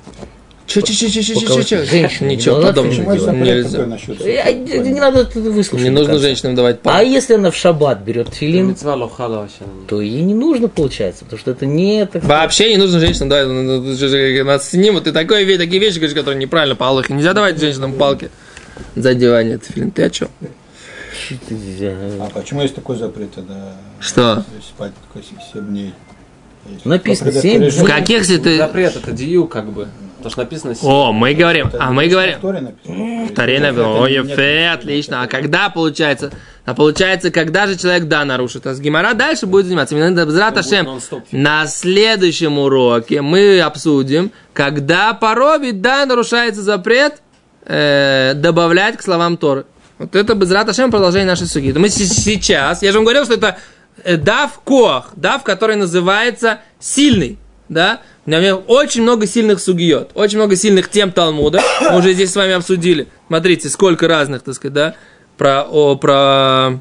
Че, 0.69 0.83
че, 0.83 0.95
че, 0.95 1.09
че, 1.11 1.23
че, 1.23 1.35
че, 1.35 1.65
че. 1.65 1.85
женщина 1.85 2.29
не 2.29 2.37
Ничего 2.37 2.57
дала 2.57 2.67
подобного 2.69 2.93
филин 2.95 3.11
это 3.11 3.33
делать. 3.33 3.73
нельзя. 3.73 4.91
Не 4.91 5.01
надо 5.01 5.21
это 5.21 5.41
выслушать. 5.41 5.83
Не 5.83 5.91
нужно 5.91 6.19
женщинам 6.19 6.55
давать 6.57 6.77
А 6.83 6.91
палку. 6.91 7.07
если 7.07 7.35
она 7.35 7.51
в 7.51 7.57
шаббат 7.57 8.01
берет 8.01 8.35
филин, 8.35 8.77
то 9.89 10.01
ей 10.03 10.21
не 10.21 10.35
нужно, 10.35 10.69
получается, 10.69 11.25
потому 11.25 11.41
что 11.41 11.53
это 11.53 11.65
не 11.65 12.07
Вообще 12.13 12.69
не 12.69 12.77
нужно 12.77 13.01
женщинам 13.01 13.31
давать. 13.31 13.49
ну, 13.49 13.63
ну, 13.81 13.83
ты 13.83 13.97
же 13.97 14.45
На 14.45 14.59
сцене 14.59 14.93
вот 14.93 15.05
ты 15.05 15.13
такое, 15.13 15.47
такие 15.57 15.79
вещи 15.81 15.95
говоришь, 15.97 16.15
которые 16.15 16.39
неправильно 16.39 16.77
по 16.77 16.87
Аллаху. 16.87 17.15
Нельзя 17.15 17.33
давать 17.33 17.59
женщинам 17.59 17.95
палки 17.95 18.29
за 18.95 19.11
одевание 19.11 19.57
тефилин. 19.57 19.91
Ты 19.91 20.03
о 20.03 20.11
чем? 20.11 20.29
А 22.21 22.29
почему 22.35 22.61
есть 22.61 22.75
такой 22.75 22.97
запрет 22.99 23.33
тогда? 23.35 23.73
Что? 24.01 24.45
Спать 24.61 24.93
только 25.15 25.27
7 25.55 25.67
дней. 25.67 25.95
Написано 26.85 27.33
по 27.33 27.41
семь 27.41 27.71
В 27.71 27.85
каких 27.85 28.19
если 28.19 28.37
ты... 28.37 28.59
Запрет, 28.59 28.97
это 28.97 29.13
дию 29.13 29.47
как 29.47 29.73
бы. 29.73 29.89
То, 30.29 30.33
что 30.33 30.41
написано. 30.43 30.75
О, 30.83 31.13
мы 31.13 31.33
говорим, 31.33 31.71
а 31.79 31.91
мы 31.91 32.07
В 32.07 32.11
говорим... 32.11 32.41
Торе 32.41 32.61
написано. 33.61 34.01
Ой, 34.01 34.13
Ефе, 34.13 34.69
отлично. 34.69 35.23
А 35.23 35.27
когда 35.27 35.71
получается? 35.71 36.33
А 36.67 36.75
получается, 36.75 37.31
когда 37.31 37.67
же 37.67 37.79
человек, 37.79 38.05
да, 38.05 38.27
нарушит? 38.27 38.67
А 38.67 38.75
с 38.75 38.81
Гимара 38.81 39.15
дальше 39.15 39.47
будет 39.47 39.67
заниматься. 39.67 39.97
Ашем. 40.59 40.85
нон-стоп. 40.85 41.25
На 41.33 41.67
следующем 41.67 42.59
уроке 42.59 43.23
мы 43.23 43.61
обсудим, 43.61 44.31
когда 44.53 45.15
по 45.15 45.35
Робе, 45.35 45.73
да, 45.73 46.05
нарушается 46.05 46.63
запрет 46.63 47.23
э, 47.65 48.35
добавлять 48.35 48.99
к 48.99 49.03
словам 49.03 49.39
Торы. 49.39 49.65
Вот 49.99 50.15
это 50.15 50.35
Безрат 50.35 50.69
Ашем 50.69 50.91
продолжение 50.91 51.27
нашей 51.27 51.47
суги. 51.47 51.73
Мы 51.73 51.89
сейчас, 51.89 52.83
я 52.83 52.93
же 52.93 52.99
вам 52.99 53.05
говорил, 53.05 53.25
что 53.25 53.35
это 53.35 53.57
э, 54.05 54.17
дав 54.17 54.61
коах, 54.61 55.13
дав, 55.17 55.43
который 55.43 55.77
называется 55.77 56.61
сильный, 56.79 57.39
да, 57.69 58.01
у 58.27 58.31
меня 58.31 58.57
очень 58.57 59.03
много 59.03 59.27
сильных 59.27 59.61
сугиот, 59.61 60.13
очень 60.15 60.39
много 60.39 60.57
сильных 60.57 60.91
тем 60.91 61.13
Талмуда. 61.13 61.61
Мы 61.81 61.99
уже 61.99 62.13
здесь 62.13 62.33
с 62.33 62.37
вами 62.37 62.53
обсудили. 62.53 63.09
Смотрите, 63.27 63.69
сколько 63.69 64.09
разных, 64.09 64.43
так 64.43 64.55
сказать, 64.55 64.75
да, 64.75 64.95
про, 65.37 65.63
о, 65.63 65.97
про 65.97 66.81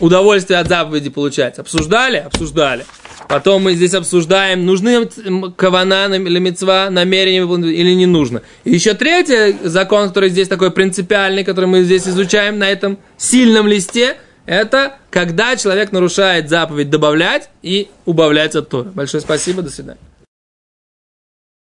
удовольствие 0.00 0.58
от 0.58 0.68
заповеди 0.68 1.10
получать. 1.10 1.58
Обсуждали? 1.58 2.18
Обсуждали. 2.18 2.84
Потом 3.28 3.62
мы 3.62 3.74
здесь 3.74 3.94
обсуждаем, 3.94 4.66
нужны 4.66 5.08
кавана 5.56 6.06
или 6.14 6.38
мецва, 6.38 6.90
намерение 6.90 7.42
или 7.42 7.94
не 7.94 8.06
нужно. 8.06 8.42
И 8.64 8.72
еще 8.72 8.94
третий 8.94 9.56
закон, 9.66 10.08
который 10.08 10.30
здесь 10.30 10.48
такой 10.48 10.70
принципиальный, 10.70 11.44
который 11.44 11.66
мы 11.66 11.82
здесь 11.82 12.06
изучаем 12.06 12.58
на 12.58 12.68
этом 12.68 12.98
сильном 13.16 13.68
листе, 13.68 14.16
это 14.44 14.96
когда 15.10 15.56
человек 15.56 15.92
нарушает 15.92 16.48
заповедь 16.48 16.90
добавлять 16.90 17.48
и 17.62 17.88
убавлять 18.04 18.56
от 18.56 18.68
Тора. 18.68 18.90
Большое 18.94 19.20
спасибо, 19.20 19.62
до 19.62 19.70
свидания. 19.70 20.00